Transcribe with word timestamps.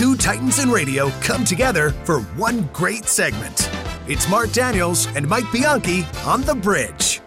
Two 0.00 0.16
Titans 0.16 0.58
in 0.60 0.70
radio 0.70 1.10
come 1.20 1.44
together 1.44 1.90
for 2.04 2.20
one 2.20 2.62
great 2.72 3.04
segment. 3.04 3.70
It's 4.08 4.26
Marc 4.30 4.50
Daniels 4.50 5.06
and 5.08 5.28
Mike 5.28 5.44
Bianchi 5.52 6.06
on 6.24 6.40
the 6.40 6.54
bridge. 6.54 7.20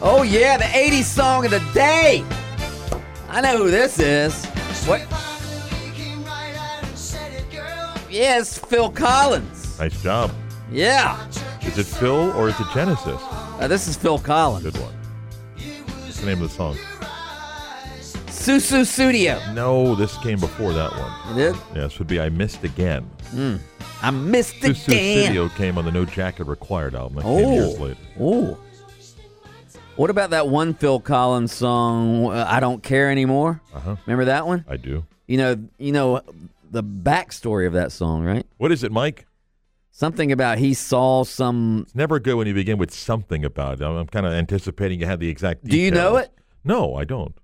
Oh 0.00 0.22
yeah, 0.22 0.56
the 0.56 0.64
80s 0.64 1.02
song 1.02 1.44
of 1.44 1.50
the 1.50 1.62
day. 1.74 2.24
I 3.28 3.42
know 3.42 3.58
who 3.58 3.70
this 3.70 3.98
is. 3.98 4.42
What? 4.86 5.02
Yes, 8.10 8.56
Phil 8.58 8.88
Collins. 8.88 9.78
Nice 9.78 10.02
job. 10.02 10.30
Yeah. 10.70 11.22
Is 11.60 11.76
it 11.76 11.84
Phil 11.84 12.32
or 12.32 12.48
is 12.48 12.58
it 12.58 12.68
Genesis? 12.72 13.20
Uh, 13.20 13.66
this 13.68 13.86
is 13.86 13.98
Phil 13.98 14.18
Collins. 14.18 14.64
Good 14.64 14.78
one. 14.78 14.94
What's 16.06 16.20
the 16.20 16.24
name 16.24 16.40
of 16.40 16.48
the 16.48 16.54
song? 16.54 16.78
Sussudio. 18.46 19.54
No, 19.54 19.94
this 19.94 20.16
came 20.18 20.40
before 20.40 20.72
that 20.72 20.90
one. 20.90 21.12
It 21.32 21.52
did? 21.52 21.56
Yeah, 21.74 21.82
this 21.82 21.98
would 21.98 22.08
be 22.08 22.20
I 22.20 22.28
Missed 22.28 22.64
Again. 22.64 23.08
I 24.02 24.10
missed 24.10 24.56
Susu 24.56 24.88
again. 24.88 25.24
Studio 25.24 25.48
came 25.50 25.78
on 25.78 25.84
the 25.84 25.92
No 25.92 26.04
Jacket 26.04 26.44
Required 26.44 26.94
album 26.96 27.16
that 27.16 27.22
came 27.22 27.52
years 27.52 27.74
Oh. 27.78 27.82
later. 27.82 28.00
Oh. 28.18 28.58
What 29.96 30.10
about 30.10 30.30
that 30.30 30.48
one 30.48 30.74
Phil 30.74 30.98
Collins 30.98 31.52
song, 31.52 32.32
I 32.32 32.58
Don't 32.60 32.82
Care 32.82 33.10
Anymore? 33.10 33.60
Uh-huh. 33.74 33.96
Remember 34.06 34.24
that 34.24 34.46
one? 34.46 34.64
I 34.68 34.76
do. 34.76 35.04
You 35.28 35.36
know, 35.38 35.56
you 35.78 35.92
know 35.92 36.20
the 36.70 36.82
backstory 36.82 37.66
of 37.66 37.74
that 37.74 37.92
song, 37.92 38.24
right? 38.24 38.44
What 38.56 38.72
is 38.72 38.82
it, 38.82 38.90
Mike? 38.90 39.26
Something 39.92 40.32
about 40.32 40.58
he 40.58 40.74
saw 40.74 41.22
some. 41.22 41.82
It's 41.86 41.94
never 41.94 42.18
good 42.18 42.34
when 42.34 42.46
you 42.48 42.54
begin 42.54 42.78
with 42.78 42.92
something 42.92 43.44
about 43.44 43.80
it. 43.80 43.84
I'm, 43.84 43.96
I'm 43.98 44.06
kind 44.08 44.26
of 44.26 44.32
anticipating 44.32 44.98
you 44.98 45.06
have 45.06 45.20
the 45.20 45.28
exact 45.28 45.64
Do 45.64 45.78
you 45.78 45.90
know 45.90 46.16
it? 46.16 46.30
No, 46.64 46.96
I 46.96 47.04
don't. 47.04 47.34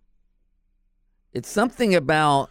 It's 1.33 1.49
something 1.49 1.95
about 1.95 2.51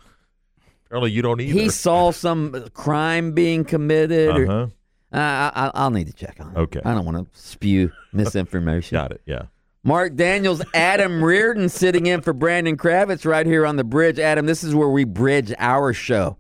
Apparently, 0.86 1.12
you 1.12 1.22
don't 1.22 1.42
either. 1.42 1.60
he 1.60 1.70
saw 1.70 2.12
some 2.12 2.70
crime 2.74 3.34
being 3.34 3.66
committed. 3.66 4.30
Uh-huh. 4.30 4.68
uh, 5.12 5.18
I, 5.18 5.52
I, 5.54 5.72
I'll 5.74 5.92
need 5.92 6.08
to 6.08 6.14
check 6.14 6.38
on 6.40 6.56
it. 6.56 6.60
Okay. 6.60 6.82
I 6.86 6.94
don't 6.94 7.06
want 7.06 7.34
to 7.34 7.40
spew 7.40 7.92
misinformation. 8.14 8.96
Got 8.98 9.12
it. 9.12 9.22
Yeah. 9.26 9.44
Marc 9.84 10.16
Daniels, 10.16 10.62
Adam 10.74 11.24
Reardon 11.24 11.70
sitting 11.70 12.08
in 12.08 12.22
for 12.22 12.34
Brandon 12.34 12.76
Kravitz 12.78 13.26
right 13.26 13.46
here 13.46 13.66
on 13.66 13.76
the 13.78 13.84
bridge. 13.84 14.20
Adam, 14.20 14.46
this 14.46 14.64
is 14.64 14.76
where 14.76 14.90
we 14.90 15.04
bridge 15.06 15.54
our 15.60 15.94
show 15.94 16.38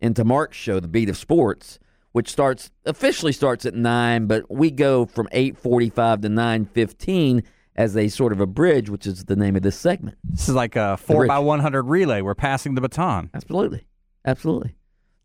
into 0.00 0.24
Marc's 0.24 0.56
show, 0.56 0.80
The 0.80 0.88
Beat 0.88 1.08
of 1.08 1.16
Sports, 1.16 1.78
which 2.12 2.28
starts 2.30 2.70
officially 2.84 3.32
starts 3.32 3.64
at 3.64 3.74
nine, 3.74 4.26
but 4.26 4.50
we 4.50 4.70
go 4.70 5.06
from 5.06 5.28
eight 5.32 5.56
forty-five 5.56 6.20
to 6.22 6.28
nine 6.28 6.64
fifteen 6.66 7.42
as 7.80 7.96
a 7.96 8.08
sort 8.08 8.30
of 8.32 8.40
a 8.40 8.46
bridge, 8.46 8.90
which 8.90 9.06
is 9.06 9.24
the 9.24 9.36
name 9.36 9.56
of 9.56 9.62
this 9.62 9.74
segment. 9.74 10.18
This 10.24 10.50
is 10.50 10.54
like 10.54 10.76
a 10.76 10.98
four 10.98 11.26
by 11.26 11.38
one 11.38 11.60
hundred 11.60 11.84
relay. 11.84 12.20
We're 12.20 12.34
passing 12.34 12.74
the 12.74 12.82
baton. 12.82 13.30
Absolutely, 13.32 13.86
absolutely. 14.26 14.74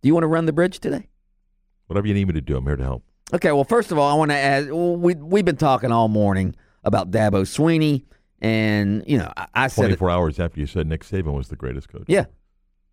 Do 0.01 0.07
you 0.07 0.13
want 0.13 0.23
to 0.23 0.27
run 0.27 0.45
the 0.45 0.53
bridge 0.53 0.79
today? 0.79 1.09
Whatever 1.87 2.07
you 2.07 2.13
need 2.13 2.27
me 2.27 2.33
to 2.33 2.41
do, 2.41 2.55
I'm 2.55 2.63
here 2.65 2.77
to 2.77 2.83
help. 2.83 3.03
Okay, 3.33 3.51
well, 3.51 3.65
first 3.65 3.91
of 3.91 3.97
all, 3.97 4.09
I 4.09 4.13
want 4.13 4.31
to 4.31 4.37
add 4.37 4.71
we 4.71 5.15
we've 5.15 5.43
been 5.43 5.57
talking 5.57 5.91
all 5.91 6.07
morning 6.07 6.55
about 6.85 7.11
Dabo 7.11 7.41
Swinney, 7.41 8.05
and 8.39 9.03
you 9.05 9.17
know, 9.17 9.33
I, 9.35 9.47
I 9.53 9.67
said 9.67 9.85
it, 9.85 9.97
24 9.97 10.09
hours 10.09 10.39
after 10.39 10.59
you 10.61 10.65
said 10.67 10.87
Nick 10.87 11.03
Saban 11.03 11.33
was 11.33 11.49
the 11.49 11.57
greatest 11.57 11.89
coach. 11.89 12.05
yeah. 12.07 12.25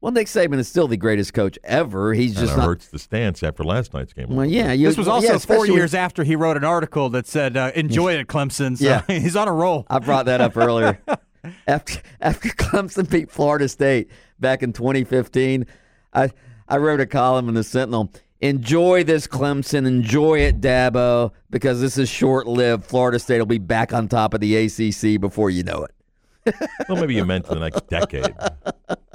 Well, 0.02 0.10
Nick 0.12 0.26
Saban 0.26 0.58
is 0.58 0.66
still 0.66 0.88
the 0.88 0.96
greatest 0.96 1.32
coach 1.32 1.56
ever. 1.62 2.12
He's 2.12 2.32
And 2.36 2.40
just 2.46 2.56
not. 2.58 2.66
hurts 2.66 2.88
the 2.88 2.98
stance 2.98 3.42
after 3.44 3.62
last 3.62 3.94
night's 3.94 4.12
game. 4.12 4.26
Well, 4.28 4.44
yeah, 4.44 4.72
you, 4.72 4.88
This 4.88 4.98
was 4.98 5.06
also 5.06 5.24
yeah, 5.26 5.30
four 5.38 5.56
especially- 5.56 5.74
years 5.76 5.94
after 5.94 6.24
he 6.24 6.34
wrote 6.36 6.56
an 6.56 6.64
article 6.64 7.08
that 7.10 7.26
said 7.28 7.56
uh, 7.56 7.70
"Enjoy 7.76 8.14
it, 8.14 8.26
Clemson." 8.26 8.76
So 8.76 8.84
Yeah. 8.84 9.02
he's 9.08 9.36
on 9.36 9.46
a 9.48 9.52
roll. 9.52 9.86
I 9.88 10.00
brought 10.00 10.26
that 10.26 10.40
up 10.40 10.56
earlier. 10.56 10.98
after 11.68 12.00
after 12.20 12.48
Clemson 12.50 13.08
beat 13.08 13.30
Florida 13.30 13.68
State 13.68 14.10
back 14.40 14.62
in 14.64 14.72
2015, 14.72 15.66
I 16.12 16.30
I 16.68 16.76
wrote 16.78 17.00
a 17.00 17.06
column 17.06 17.48
in 17.48 17.54
the 17.54 17.62
Sentinel. 17.64 18.12
Enjoy 18.40 19.04
this 19.04 19.28
Clemson, 19.28 19.86
enjoy 19.86 20.40
it, 20.40 20.60
Dabo, 20.60 21.30
because 21.50 21.80
this 21.80 21.96
is 21.96 22.08
short 22.08 22.48
lived. 22.48 22.84
Florida 22.84 23.20
State 23.20 23.38
will 23.38 23.46
be 23.46 23.58
back 23.58 23.92
on 23.92 24.08
top 24.08 24.34
of 24.34 24.40
the 24.40 24.56
ACC 24.56 25.20
before 25.20 25.48
you 25.48 25.62
know 25.62 25.84
it. 25.84 26.54
Well, 26.88 26.98
maybe 27.00 27.14
you 27.14 27.24
meant 27.24 27.46
in 27.46 27.54
the 27.54 27.60
next 27.60 27.86
decade. 27.86 28.34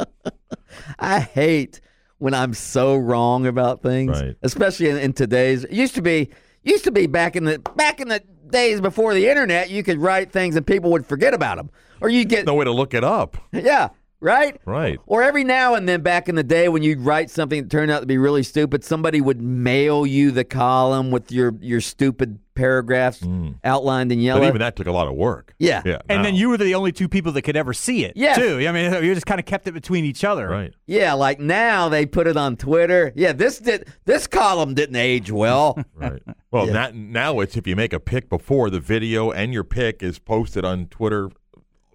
I 1.08 1.20
hate 1.22 1.80
when 2.18 2.34
I'm 2.34 2.54
so 2.54 2.96
wrong 2.98 3.46
about 3.48 3.82
things, 3.82 4.20
Right. 4.22 4.36
especially 4.42 4.90
in, 4.90 4.98
in 4.98 5.14
today's. 5.14 5.64
It 5.64 5.72
used 5.72 5.96
to 5.96 6.02
be 6.02 6.30
used 6.64 6.84
to 6.84 6.92
be 6.92 7.08
back 7.08 7.36
in 7.36 7.46
the 7.46 7.60
back 7.76 8.00
in 8.02 8.08
the 8.10 8.22
days 8.50 8.82
before 8.82 9.14
the 9.14 9.28
internet. 9.30 9.70
You 9.70 9.84
could 9.84 10.00
write 10.00 10.32
things 10.32 10.56
and 10.56 10.66
people 10.66 10.92
would 10.92 11.06
forget 11.06 11.34
about 11.34 11.58
them, 11.58 11.70
or 12.02 12.10
you 12.10 12.26
get 12.26 12.46
No 12.46 12.54
way 12.56 12.66
to 12.66 12.72
look 12.72 12.94
it 12.94 13.04
up. 13.04 13.38
yeah 13.54 13.90
right 14.20 14.60
Right. 14.66 15.00
Or 15.06 15.22
every 15.22 15.44
now 15.44 15.76
and 15.76 15.88
then, 15.88 16.02
back 16.02 16.28
in 16.28 16.34
the 16.36 16.44
day, 16.44 16.68
when 16.70 16.82
you'd 16.84 17.02
write 17.02 17.30
something 17.30 17.62
that 17.64 17.70
turned 17.70 17.92
out 17.92 18.00
to 18.00 18.06
be 18.08 18.18
really 18.18 18.42
stupid, 18.44 18.84
somebody 18.84 19.22
would 19.22 19.40
mail 19.42 20.06
you 20.08 20.32
the 20.32 20.44
column 20.44 21.12
with 21.12 21.32
your 21.32 21.54
your 21.62 21.82
stupid 21.82 22.40
paragraphs 22.58 23.24
outlined 23.64 24.12
in 24.12 24.20
yellow. 24.20 24.40
Mm. 24.42 24.44
But 24.44 24.48
even 24.50 24.60
that 24.60 24.76
took 24.76 24.88
a 24.88 24.92
lot 24.92 25.08
of 25.08 25.14
work. 25.16 25.54
Yeah. 25.60 25.82
Yeah. 25.86 26.00
And 26.10 26.26
then 26.26 26.36
you 26.36 26.50
were 26.50 26.58
the 26.58 26.76
only 26.76 26.92
two 26.92 27.08
people 27.08 27.32
that 27.34 27.44
could 27.44 27.56
ever 27.56 27.74
see 27.74 28.04
it. 28.04 28.14
Yes. 28.16 28.38
Too. 28.38 28.66
I 28.68 28.72
mean, 28.72 28.92
you 29.04 29.14
just 29.14 29.26
kind 29.26 29.40
of 29.40 29.46
kept 29.46 29.68
it 29.68 29.72
between 29.74 30.04
each 30.04 30.24
other. 30.24 30.50
Right. 30.50 30.74
yeah, 30.88 31.14
like 31.14 31.40
now 31.40 31.88
they 31.90 32.06
put 32.06 32.28
it 32.28 32.36
on 32.36 32.58
Twitter. 32.58 33.14
Yeah, 33.16 33.32
this 33.34 33.60
did 33.60 33.88
this 34.06 34.28
column 34.28 34.74
didn't 34.74 34.96
age 34.98 35.32
well. 35.32 35.78
Right. 35.96 36.22
Well, 36.52 36.68
Yeah. 36.68 36.74
not, 36.74 36.96
now 36.96 37.40
it's 37.40 37.58
if 37.58 37.66
you 37.68 37.76
make 37.76 37.92
a 37.94 38.00
pick 38.00 38.30
before 38.30 38.70
the 38.70 38.80
video 38.80 39.32
and 39.32 39.54
your 39.54 39.64
pick 39.64 40.02
is 40.04 40.20
posted 40.20 40.64
on 40.66 40.88
Twitter 40.88 41.30
for 41.30 41.36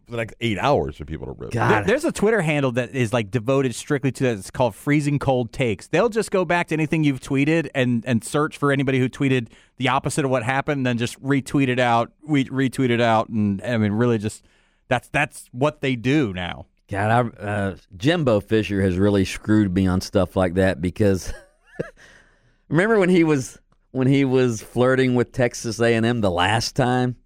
the 0.08 0.16
next 0.16 0.34
eight 0.40 0.58
hours 0.58 0.96
for 0.96 1.04
people 1.04 1.26
to 1.26 1.32
read. 1.32 1.52
God. 1.52 1.70
There- 1.70 1.84
There's 1.84 2.04
a 2.04 2.12
Twitter 2.12 2.40
handle 2.42 2.72
that 2.72 2.94
is 2.94 3.12
like 3.12 3.30
devoted 3.30 3.74
strictly 3.74 4.12
to 4.12 4.24
that. 4.24 4.38
It's 4.38 4.50
called 4.50 4.74
Freezing 4.74 5.18
Cold 5.18 5.52
Takes. 5.52 5.86
They'll 5.88 6.08
just 6.08 6.30
go 6.30 6.44
back 6.44 6.68
to 6.68 6.74
anything 6.74 7.04
you've 7.04 7.20
tweeted 7.20 7.68
and 7.74 8.04
and 8.06 8.22
search 8.24 8.58
for 8.58 8.72
anybody 8.72 8.98
who 8.98 9.08
tweeted 9.08 9.48
the 9.76 9.88
opposite 9.88 10.24
of 10.24 10.30
what 10.30 10.42
happened, 10.42 10.78
and 10.78 10.86
then 10.86 10.98
just 10.98 11.20
retweet 11.22 11.68
it 11.68 11.78
out, 11.80 12.12
we 12.22 12.44
retweet 12.46 12.90
it 12.90 13.00
out, 13.00 13.28
and 13.28 13.60
I 13.62 13.76
mean, 13.78 13.92
really, 13.92 14.18
just 14.18 14.44
that's 14.88 15.08
that's 15.08 15.48
what 15.52 15.80
they 15.80 15.96
do 15.96 16.32
now. 16.32 16.66
God, 16.88 17.32
I, 17.40 17.42
uh, 17.42 17.76
Jimbo 17.96 18.40
Fisher 18.40 18.82
has 18.82 18.98
really 18.98 19.24
screwed 19.24 19.74
me 19.74 19.86
on 19.86 20.00
stuff 20.02 20.36
like 20.36 20.54
that 20.54 20.80
because 20.82 21.32
remember 22.68 22.98
when 22.98 23.08
he 23.08 23.24
was 23.24 23.58
when 23.92 24.06
he 24.06 24.24
was 24.24 24.62
flirting 24.62 25.14
with 25.14 25.32
Texas 25.32 25.80
A&M 25.80 26.20
the 26.20 26.30
last 26.30 26.76
time? 26.76 27.16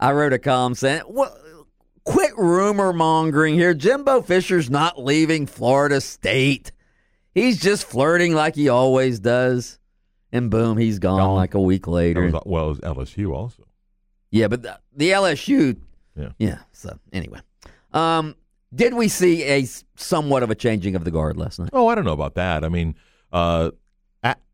I 0.00 0.12
wrote 0.12 0.32
a 0.32 0.38
column 0.38 0.74
saying, 0.74 1.02
"Well, 1.08 1.36
quit 2.08 2.32
rumor 2.38 2.92
mongering 2.92 3.54
here. 3.54 3.74
Jimbo 3.74 4.22
Fisher's 4.22 4.70
not 4.70 5.02
leaving 5.02 5.46
Florida 5.46 6.00
State. 6.00 6.72
He's 7.34 7.60
just 7.60 7.84
flirting 7.86 8.34
like 8.34 8.54
he 8.54 8.68
always 8.68 9.20
does." 9.20 9.78
And 10.32 10.50
boom, 10.50 10.76
he's 10.76 10.98
gone, 10.98 11.18
Gone. 11.18 11.36
like 11.36 11.54
a 11.54 11.60
week 11.60 11.86
later. 11.86 12.30
was, 12.30 12.42
well, 12.44 12.70
as 12.70 12.78
LSU 12.78 13.32
also. 13.32 13.66
Yeah, 14.30 14.48
but 14.48 14.62
the, 14.62 14.78
the 14.94 15.10
LSU. 15.10 15.76
Yeah. 16.16 16.30
Yeah. 16.38 16.58
So 16.72 16.98
anyway, 17.12 17.40
um, 17.92 18.34
did 18.74 18.92
we 18.94 19.08
see 19.08 19.44
a 19.44 19.66
somewhat 19.96 20.42
of 20.42 20.50
a 20.50 20.54
changing 20.54 20.96
of 20.96 21.04
the 21.04 21.10
guard 21.10 21.36
last 21.36 21.58
night? 21.58 21.70
Oh, 21.72 21.88
I 21.88 21.94
don't 21.94 22.04
know 22.04 22.12
about 22.12 22.34
that. 22.34 22.64
I 22.64 22.68
mean, 22.68 22.94
uh, 23.32 23.70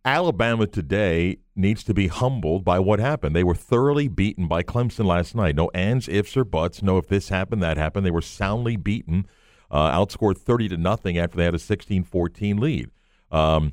Alabama 0.04 0.66
today 0.66 1.38
needs 1.56 1.82
to 1.82 1.94
be 1.94 2.08
humbled 2.08 2.62
by 2.62 2.78
what 2.78 2.98
happened. 2.98 3.34
They 3.34 3.44
were 3.44 3.54
thoroughly 3.54 4.06
beaten 4.06 4.46
by 4.46 4.62
Clemson 4.62 5.06
last 5.06 5.34
night. 5.34 5.56
No 5.56 5.70
ands, 5.72 6.08
ifs, 6.08 6.36
or 6.36 6.44
buts. 6.44 6.82
No, 6.82 6.98
if 6.98 7.08
this 7.08 7.30
happened, 7.30 7.62
that 7.62 7.78
happened. 7.78 8.04
They 8.04 8.10
were 8.10 8.20
soundly 8.20 8.76
beaten, 8.76 9.26
uh, 9.70 9.98
outscored 9.98 10.36
30 10.36 10.68
to 10.68 10.76
nothing 10.76 11.16
after 11.16 11.38
they 11.38 11.44
had 11.44 11.54
a 11.54 11.58
16 11.58 12.04
14 12.04 12.58
lead. 12.58 12.90
Um, 13.30 13.72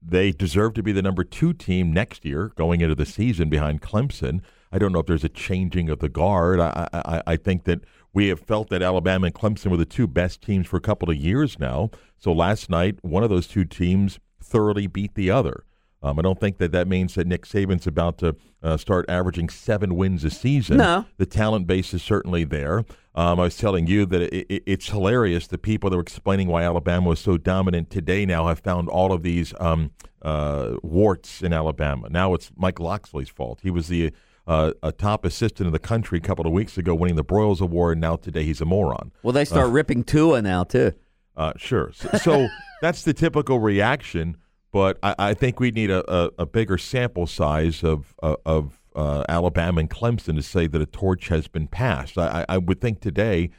they 0.00 0.30
deserve 0.30 0.74
to 0.74 0.82
be 0.82 0.92
the 0.92 1.02
number 1.02 1.24
two 1.24 1.52
team 1.52 1.92
next 1.92 2.24
year 2.24 2.52
going 2.54 2.80
into 2.80 2.94
the 2.94 3.06
season 3.06 3.48
behind 3.48 3.82
Clemson. 3.82 4.42
I 4.70 4.78
don't 4.78 4.92
know 4.92 5.00
if 5.00 5.06
there's 5.06 5.24
a 5.24 5.28
changing 5.28 5.90
of 5.90 5.98
the 5.98 6.08
guard. 6.08 6.60
I, 6.60 6.88
I, 6.92 7.22
I 7.26 7.36
think 7.36 7.64
that 7.64 7.80
we 8.12 8.28
have 8.28 8.38
felt 8.38 8.68
that 8.70 8.82
Alabama 8.82 9.26
and 9.26 9.34
Clemson 9.34 9.72
were 9.72 9.76
the 9.76 9.84
two 9.84 10.06
best 10.06 10.42
teams 10.42 10.68
for 10.68 10.76
a 10.76 10.80
couple 10.80 11.10
of 11.10 11.16
years 11.16 11.58
now. 11.58 11.90
So 12.18 12.32
last 12.32 12.70
night, 12.70 12.98
one 13.02 13.24
of 13.24 13.30
those 13.30 13.48
two 13.48 13.64
teams 13.64 14.20
thoroughly 14.46 14.86
beat 14.86 15.14
the 15.14 15.30
other. 15.30 15.64
Um, 16.02 16.18
I 16.18 16.22
don't 16.22 16.38
think 16.38 16.58
that 16.58 16.72
that 16.72 16.86
means 16.86 17.14
that 17.14 17.26
Nick 17.26 17.46
Saban's 17.46 17.86
about 17.86 18.18
to 18.18 18.36
uh, 18.62 18.76
start 18.76 19.06
averaging 19.08 19.48
seven 19.48 19.96
wins 19.96 20.24
a 20.24 20.30
season. 20.30 20.76
No. 20.76 21.04
The 21.16 21.26
talent 21.26 21.66
base 21.66 21.92
is 21.94 22.02
certainly 22.02 22.44
there. 22.44 22.84
Um, 23.14 23.40
I 23.40 23.44
was 23.44 23.56
telling 23.56 23.86
you 23.86 24.04
that 24.06 24.20
it, 24.20 24.46
it, 24.48 24.62
it's 24.66 24.88
hilarious. 24.90 25.46
The 25.46 25.58
people 25.58 25.90
that 25.90 25.96
were 25.96 26.02
explaining 26.02 26.48
why 26.48 26.62
Alabama 26.62 27.08
was 27.08 27.18
so 27.18 27.38
dominant 27.38 27.90
today 27.90 28.26
now 28.26 28.46
have 28.46 28.60
found 28.60 28.88
all 28.88 29.12
of 29.12 29.22
these 29.22 29.54
um, 29.58 29.90
uh, 30.22 30.76
warts 30.82 31.42
in 31.42 31.52
Alabama. 31.52 32.08
Now 32.10 32.34
it's 32.34 32.52
Mike 32.56 32.78
Locksley's 32.78 33.30
fault. 33.30 33.60
He 33.62 33.70
was 33.70 33.88
the 33.88 34.12
uh, 34.46 34.72
a 34.82 34.92
top 34.92 35.24
assistant 35.24 35.66
in 35.66 35.72
the 35.72 35.80
country 35.80 36.18
a 36.18 36.20
couple 36.20 36.46
of 36.46 36.52
weeks 36.52 36.78
ago, 36.78 36.94
winning 36.94 37.16
the 37.16 37.24
Broyles 37.24 37.60
Award. 37.60 37.92
And 37.92 38.00
now 38.02 38.14
today 38.14 38.44
he's 38.44 38.60
a 38.60 38.64
moron. 38.64 39.10
Well, 39.24 39.32
they 39.32 39.44
start 39.44 39.70
ripping 39.70 40.04
Tua 40.04 40.40
now 40.40 40.62
too. 40.62 40.92
Uh, 41.36 41.52
sure. 41.56 41.92
So, 41.94 42.08
so 42.18 42.48
that's 42.80 43.02
the 43.02 43.12
typical 43.12 43.58
reaction, 43.58 44.36
but 44.72 44.98
I, 45.02 45.14
I 45.18 45.34
think 45.34 45.60
we 45.60 45.70
need 45.70 45.90
a, 45.90 46.10
a, 46.12 46.30
a, 46.38 46.46
bigger 46.46 46.78
sample 46.78 47.26
size 47.26 47.84
of 47.84 48.14
uh, 48.22 48.36
of 48.46 48.80
uh, 48.94 49.24
Alabama 49.28 49.80
and 49.80 49.90
Clemson 49.90 50.36
to 50.36 50.42
say 50.42 50.66
that 50.66 50.80
a 50.80 50.86
torch 50.86 51.28
has 51.28 51.48
been 51.48 51.68
passed. 51.68 52.16
I, 52.16 52.46
I 52.48 52.58
would 52.58 52.80
think 52.80 53.00
today 53.00 53.50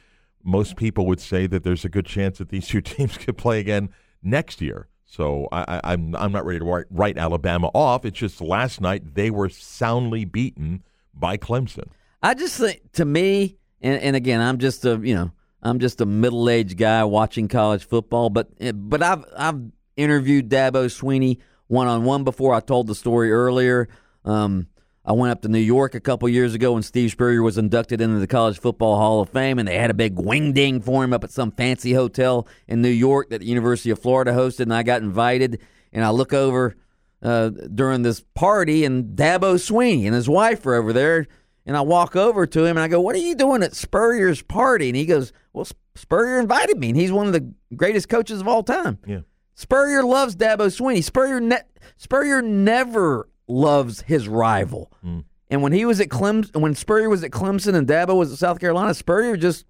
most 0.42 0.76
people 0.76 1.06
would 1.06 1.20
say 1.20 1.46
that 1.46 1.62
there's 1.62 1.84
a 1.84 1.88
good 1.88 2.06
chance 2.06 2.38
that 2.38 2.48
these 2.48 2.66
two 2.68 2.80
teams 2.80 3.16
could 3.16 3.38
play 3.38 3.60
again 3.60 3.90
next 4.22 4.60
year. 4.60 4.88
So 5.04 5.48
I, 5.52 5.80
I'm 5.84 6.14
I'm 6.16 6.32
not 6.32 6.44
ready 6.44 6.58
to 6.58 6.64
write, 6.66 6.84
write 6.90 7.16
Alabama 7.16 7.70
off. 7.72 8.04
It's 8.04 8.18
just 8.18 8.42
last 8.42 8.80
night 8.80 9.14
they 9.14 9.30
were 9.30 9.48
soundly 9.48 10.26
beaten 10.26 10.82
by 11.14 11.38
Clemson. 11.38 11.88
I 12.22 12.34
just 12.34 12.58
think 12.58 12.92
to 12.92 13.06
me, 13.06 13.56
and, 13.80 14.02
and 14.02 14.16
again, 14.16 14.42
I'm 14.42 14.58
just 14.58 14.84
a 14.84 15.00
you 15.02 15.14
know 15.14 15.30
I'm 15.62 15.78
just 15.78 16.00
a 16.00 16.06
middle 16.06 16.48
aged 16.48 16.76
guy 16.76 17.04
watching 17.04 17.48
college 17.48 17.84
football, 17.84 18.30
but 18.30 18.48
but 18.88 19.02
I've 19.02 19.24
I've 19.36 19.60
interviewed 19.96 20.48
Dabo 20.48 20.86
Swinney 20.86 21.38
one 21.66 21.86
on 21.86 22.04
one 22.04 22.24
before. 22.24 22.54
I 22.54 22.60
told 22.60 22.86
the 22.86 22.94
story 22.94 23.32
earlier. 23.32 23.88
Um, 24.24 24.68
I 25.04 25.12
went 25.12 25.32
up 25.32 25.40
to 25.42 25.48
New 25.48 25.58
York 25.58 25.94
a 25.94 26.00
couple 26.00 26.28
years 26.28 26.54
ago 26.54 26.74
when 26.74 26.82
Steve 26.82 27.10
Spurrier 27.10 27.42
was 27.42 27.56
inducted 27.56 28.00
into 28.00 28.18
the 28.18 28.26
College 28.26 28.58
Football 28.58 28.96
Hall 28.96 29.20
of 29.22 29.30
Fame, 29.30 29.58
and 29.58 29.66
they 29.66 29.78
had 29.78 29.90
a 29.90 29.94
big 29.94 30.18
wing 30.18 30.52
ding 30.52 30.82
for 30.82 31.02
him 31.02 31.14
up 31.14 31.24
at 31.24 31.30
some 31.30 31.50
fancy 31.50 31.94
hotel 31.94 32.46
in 32.66 32.82
New 32.82 32.90
York 32.90 33.30
that 33.30 33.38
the 33.38 33.46
University 33.46 33.90
of 33.90 33.98
Florida 33.98 34.32
hosted, 34.32 34.60
and 34.60 34.74
I 34.74 34.82
got 34.82 35.00
invited. 35.00 35.60
And 35.94 36.04
I 36.04 36.10
look 36.10 36.34
over 36.34 36.76
uh, 37.22 37.48
during 37.48 38.02
this 38.02 38.22
party, 38.34 38.84
and 38.84 39.16
Dabo 39.16 39.54
Swinney 39.54 40.04
and 40.04 40.14
his 40.14 40.28
wife 40.28 40.66
are 40.66 40.74
over 40.74 40.92
there. 40.92 41.26
And 41.64 41.76
I 41.76 41.82
walk 41.82 42.16
over 42.16 42.46
to 42.46 42.64
him 42.64 42.78
and 42.78 42.80
I 42.80 42.88
go, 42.88 42.98
What 42.98 43.14
are 43.14 43.18
you 43.18 43.34
doing 43.34 43.62
at 43.62 43.76
Spurrier's 43.76 44.40
party? 44.40 44.88
And 44.88 44.96
he 44.96 45.04
goes, 45.04 45.34
Well, 45.58 45.66
Spurrier 45.96 46.38
invited 46.38 46.78
me, 46.78 46.90
and 46.90 46.96
he's 46.96 47.10
one 47.10 47.26
of 47.26 47.32
the 47.32 47.52
greatest 47.74 48.08
coaches 48.08 48.40
of 48.40 48.46
all 48.46 48.62
time. 48.62 48.98
Yeah. 49.04 49.20
Spurrier 49.54 50.04
loves 50.04 50.36
Dabo 50.36 50.68
Swinney. 50.68 51.02
Spurrier, 51.02 51.40
ne- 51.40 51.64
Spurrier 51.96 52.40
never 52.40 53.28
loves 53.48 54.02
his 54.02 54.28
rival. 54.28 54.92
Mm. 55.04 55.24
And 55.50 55.62
when 55.62 55.72
he 55.72 55.84
was 55.84 56.00
at 56.00 56.10
Clemson, 56.10 56.60
when 56.60 56.76
Spurrier 56.76 57.08
was 57.08 57.24
at 57.24 57.32
Clemson 57.32 57.74
and 57.74 57.88
Dabo 57.88 58.16
was 58.16 58.32
at 58.32 58.38
South 58.38 58.60
Carolina, 58.60 58.94
Spurrier 58.94 59.36
just 59.36 59.64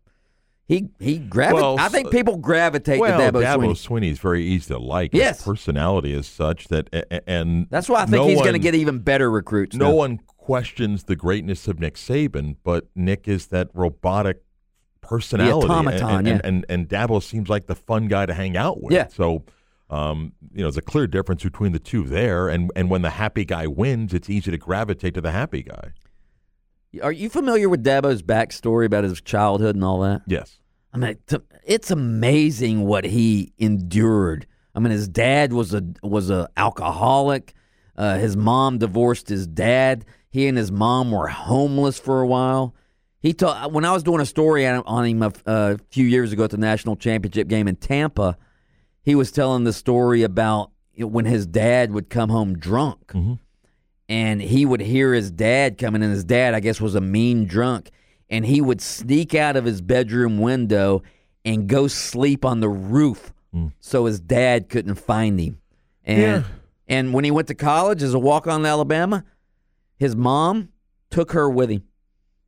he 0.67 0.91
he 0.99 1.17
gravitated. 1.17 1.63
Well, 1.63 1.81
I 1.81 1.89
think 1.89 2.11
people 2.11 2.37
gravitate 2.37 3.01
well, 3.01 3.19
to 3.19 3.33
Dabo, 3.33 3.43
Dabo 3.43 3.71
Swinney. 3.71 3.89
Swinney 3.89 4.11
is 4.11 4.19
very 4.19 4.45
easy 4.45 4.75
to 4.75 4.79
like. 4.79 5.15
Yes, 5.15 5.39
His 5.39 5.45
personality 5.47 6.13
is 6.13 6.27
such 6.27 6.69
that, 6.69 6.91
and 7.27 7.67
that's 7.71 7.89
why 7.89 8.03
I 8.03 8.05
think 8.05 8.25
no 8.25 8.29
he's 8.29 8.43
going 8.43 8.53
to 8.53 8.59
get 8.59 8.75
even 8.75 8.99
better 8.99 9.31
recruits. 9.31 9.75
No 9.75 9.95
one 9.95 10.19
questions 10.37 11.05
the 11.05 11.17
greatness 11.17 11.67
of 11.67 11.81
Nick 11.81 11.95
Saban, 11.95 12.57
but 12.63 12.89
Nick 12.95 13.27
is 13.27 13.47
that 13.47 13.71
robotic 13.73 14.43
personality, 15.01 15.67
the 15.67 15.73
automaton, 15.73 16.11
and, 16.11 16.27
yeah. 16.27 16.33
and, 16.35 16.45
and 16.45 16.67
and 16.69 16.89
Dabo 16.89 17.23
seems 17.23 17.49
like 17.49 17.67
the 17.67 17.75
fun 17.75 18.09
guy 18.09 18.27
to 18.27 18.35
hang 18.35 18.57
out 18.57 18.83
with. 18.83 18.93
Yeah. 18.93 19.09
So 19.09 19.45
um, 19.91 20.33
you 20.53 20.59
know, 20.59 20.65
there's 20.65 20.77
a 20.77 20.83
clear 20.83 21.07
difference 21.07 21.43
between 21.43 21.73
the 21.73 21.79
two 21.79 22.05
there, 22.05 22.49
and 22.49 22.71
and 22.77 22.91
when 22.91 23.03
the 23.03 23.11
happy 23.11 23.45
guy 23.45 23.67
wins, 23.67 24.13
it's 24.13 24.29
easy 24.29 24.51
to 24.51 24.59
gravitate 24.59 25.15
to 25.15 25.21
the 25.21 25.33
happy 25.33 25.63
guy. 25.63 25.93
Are 27.03 27.13
you 27.13 27.29
familiar 27.29 27.69
with 27.69 27.85
Dabo's 27.85 28.23
backstory 28.23 28.87
about 28.87 29.05
his 29.05 29.21
childhood 29.21 29.75
and 29.75 29.85
all 29.85 30.01
that? 30.01 30.23
Yes. 30.27 30.59
I 30.93 30.99
mean, 30.99 31.17
it's 31.65 31.91
amazing 31.91 32.87
what 32.87 33.05
he 33.05 33.53
endured. 33.59 34.47
I 34.75 34.81
mean, 34.81 34.91
his 34.91 35.09
dad 35.09 35.53
was 35.53 35.75
a 35.75 35.83
was 36.03 36.31
a 36.31 36.49
alcoholic. 36.57 37.55
Uh, 37.97 38.17
his 38.19 38.37
mom 38.37 38.79
divorced 38.79 39.29
his 39.29 39.47
dad. 39.47 40.05
He 40.31 40.47
and 40.47 40.57
his 40.57 40.71
mom 40.71 41.11
were 41.11 41.29
homeless 41.29 41.99
for 41.99 42.21
a 42.21 42.27
while. 42.27 42.75
He 43.21 43.33
told 43.33 43.73
when 43.73 43.85
I 43.85 43.93
was 43.93 44.03
doing 44.03 44.21
a 44.21 44.27
story 44.27 44.67
on 44.67 45.05
him 45.05 45.23
a, 45.23 45.33
a 45.47 45.79
few 45.91 46.07
years 46.07 46.33
ago 46.33 46.45
at 46.45 46.51
the 46.51 46.57
national 46.57 46.97
championship 46.97 47.49
game 47.49 47.67
in 47.67 47.77
Tampa 47.77 48.37
he 49.09 49.15
was 49.15 49.33
telling 49.33 49.65
the 49.65 49.73
story 49.73 50.23
about 50.23 50.71
when 50.99 51.25
his 51.25 51.47
dad 51.47 51.93
would 51.93 52.11
come 52.11 52.29
home 52.29 52.59
drunk 52.59 53.07
mm-hmm. 53.07 53.35
and 54.07 54.43
he 54.43 54.67
would 54.67 54.83
hear 54.83 55.15
his 55.15 55.31
dad 55.31 55.79
coming 55.79 56.03
and 56.03 56.13
his 56.13 56.25
dad 56.25 56.53
i 56.53 56.61
guess 56.61 56.79
was 56.79 56.95
a 56.95 57.01
mean 57.01 57.47
drunk 57.47 57.91
and 58.29 58.45
he 58.45 58.61
would 58.61 58.83
sneak 58.83 59.35
out 59.35 59.57
of 59.57 59.65
his 59.65 59.81
bedroom 59.81 60.39
window 60.39 61.03
and 61.43 61.69
go 61.69 61.89
sleep 61.89 62.45
on 62.45 62.61
the 62.61 62.69
roof 62.69 63.33
mm. 63.55 63.73
so 63.81 64.05
his 64.05 64.21
dad 64.21 64.69
couldn't 64.69 64.97
find 64.97 65.41
him 65.41 65.59
and 66.05 66.21
yeah. 66.21 66.43
and 66.87 67.15
when 67.15 67.25
he 67.25 67.31
went 67.31 67.49
to 67.49 67.55
college 67.55 68.03
as 68.03 68.13
a 68.13 68.19
walk-on 68.19 68.61
to 68.61 68.69
alabama 68.69 69.25
his 69.97 70.15
mom 70.15 70.69
took 71.09 71.33
her 71.33 71.49
with 71.49 71.71
him 71.71 71.83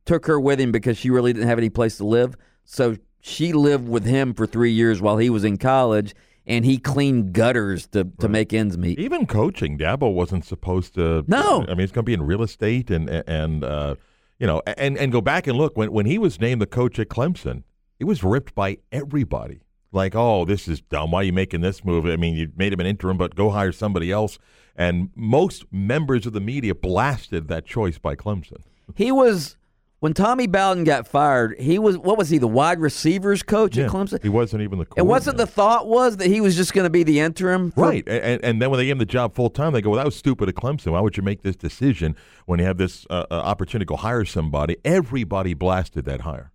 took 0.05 0.25
her 0.25 0.39
with 0.39 0.59
him 0.59 0.71
because 0.71 0.97
she 0.97 1.09
really 1.09 1.33
didn't 1.33 1.47
have 1.47 1.57
any 1.57 1.69
place 1.69 1.97
to 1.97 2.05
live 2.05 2.35
so 2.63 2.95
she 3.19 3.53
lived 3.53 3.87
with 3.87 4.05
him 4.05 4.33
for 4.33 4.47
three 4.47 4.71
years 4.71 5.01
while 5.01 5.17
he 5.17 5.29
was 5.29 5.43
in 5.43 5.57
college 5.57 6.15
and 6.45 6.65
he 6.65 6.77
cleaned 6.77 7.33
gutters 7.33 7.87
to, 7.87 8.03
to 8.03 8.11
right. 8.21 8.31
make 8.31 8.53
ends 8.53 8.77
meet. 8.77 8.99
Even 8.99 9.25
coaching, 9.25 9.77
Dabo 9.77 10.13
wasn't 10.13 10.45
supposed 10.45 10.95
to. 10.95 11.23
No, 11.27 11.63
I 11.63 11.69
mean 11.69 11.79
he's 11.79 11.91
going 11.91 12.03
to 12.03 12.09
be 12.09 12.13
in 12.13 12.23
real 12.23 12.41
estate 12.41 12.89
and 12.89 13.09
and 13.09 13.63
uh, 13.63 13.95
you 14.39 14.47
know 14.47 14.61
and 14.65 14.97
and 14.97 15.11
go 15.11 15.21
back 15.21 15.47
and 15.47 15.57
look 15.57 15.77
when 15.77 15.91
when 15.91 16.05
he 16.05 16.17
was 16.17 16.39
named 16.39 16.61
the 16.61 16.67
coach 16.67 16.99
at 16.99 17.09
Clemson, 17.09 17.63
it 17.99 18.05
was 18.05 18.23
ripped 18.23 18.55
by 18.55 18.77
everybody. 18.91 19.61
Like, 19.93 20.15
oh, 20.15 20.45
this 20.45 20.69
is 20.69 20.79
dumb. 20.79 21.11
Why 21.11 21.19
are 21.19 21.23
you 21.23 21.33
making 21.33 21.61
this 21.61 21.83
move? 21.83 22.05
I 22.05 22.15
mean, 22.15 22.35
you 22.35 22.49
made 22.55 22.71
him 22.71 22.79
an 22.79 22.85
interim, 22.85 23.17
but 23.17 23.35
go 23.35 23.49
hire 23.49 23.73
somebody 23.73 24.09
else. 24.09 24.39
And 24.73 25.09
most 25.15 25.65
members 25.69 26.25
of 26.25 26.31
the 26.31 26.39
media 26.39 26.73
blasted 26.73 27.49
that 27.49 27.65
choice 27.65 27.97
by 27.97 28.15
Clemson. 28.15 28.61
He 28.95 29.11
was 29.11 29.57
when 30.01 30.15
Tommy 30.15 30.47
Bowden 30.47 30.83
got 30.83 31.07
fired, 31.07 31.55
he 31.59 31.77
was 31.77 31.95
what 31.95 32.17
was 32.17 32.29
he 32.29 32.39
the 32.39 32.47
wide 32.47 32.79
receivers 32.79 33.43
coach 33.43 33.77
yeah, 33.77 33.85
at 33.85 33.91
Clemson? 33.91 34.21
He 34.21 34.29
wasn't 34.29 34.63
even 34.63 34.79
the. 34.79 34.87
It 34.97 35.05
wasn't 35.05 35.37
the 35.37 35.45
thought 35.45 35.87
was 35.87 36.17
that 36.17 36.27
he 36.27 36.41
was 36.41 36.55
just 36.55 36.73
going 36.73 36.85
to 36.85 36.89
be 36.89 37.03
the 37.03 37.19
interim, 37.19 37.71
for, 37.71 37.83
right? 37.83 38.03
And, 38.07 38.43
and 38.43 38.59
then 38.59 38.71
when 38.71 38.79
they 38.79 38.85
gave 38.85 38.93
him 38.93 38.97
the 38.97 39.05
job 39.05 39.35
full 39.35 39.51
time, 39.51 39.73
they 39.73 39.81
go, 39.81 39.91
"Well, 39.91 39.97
that 39.97 40.05
was 40.05 40.15
stupid 40.15 40.49
at 40.49 40.55
Clemson. 40.55 40.91
Why 40.93 41.01
would 41.01 41.17
you 41.17 41.23
make 41.23 41.43
this 41.43 41.55
decision 41.55 42.15
when 42.47 42.59
you 42.59 42.65
have 42.65 42.77
this 42.77 43.05
uh, 43.11 43.25
uh, 43.29 43.35
opportunity 43.35 43.85
to 43.85 43.89
go 43.89 43.95
hire 43.95 44.25
somebody?" 44.25 44.77
Everybody 44.83 45.53
blasted 45.53 46.05
that 46.05 46.21
hire. 46.21 46.51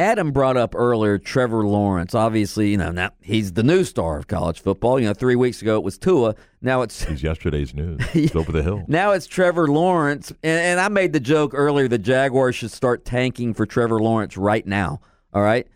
Adam 0.00 0.32
brought 0.32 0.56
up 0.56 0.74
earlier 0.74 1.18
Trevor 1.18 1.66
Lawrence. 1.66 2.14
Obviously, 2.14 2.70
you 2.70 2.78
know 2.78 2.90
now 2.90 3.10
he's 3.20 3.52
the 3.52 3.62
new 3.62 3.84
star 3.84 4.16
of 4.16 4.28
college 4.28 4.58
football. 4.58 4.98
You 4.98 5.06
know, 5.06 5.12
three 5.12 5.36
weeks 5.36 5.60
ago 5.60 5.76
it 5.76 5.82
was 5.82 5.98
Tua. 5.98 6.36
Now 6.62 6.80
it's 6.80 7.04
he's 7.08 7.22
yesterday's 7.22 7.74
news. 7.74 8.00
He's 8.12 8.34
over 8.34 8.50
the 8.50 8.62
hill. 8.62 8.82
Now 8.88 9.12
it's 9.12 9.26
Trevor 9.26 9.68
Lawrence, 9.68 10.30
and, 10.42 10.58
and 10.60 10.80
I 10.80 10.88
made 10.88 11.12
the 11.12 11.20
joke 11.20 11.52
earlier. 11.54 11.86
The 11.86 11.98
Jaguars 11.98 12.56
should 12.56 12.70
start 12.70 13.04
tanking 13.04 13.52
for 13.52 13.66
Trevor 13.66 14.00
Lawrence 14.00 14.38
right 14.38 14.66
now. 14.66 15.00
All 15.34 15.42
right. 15.42 15.68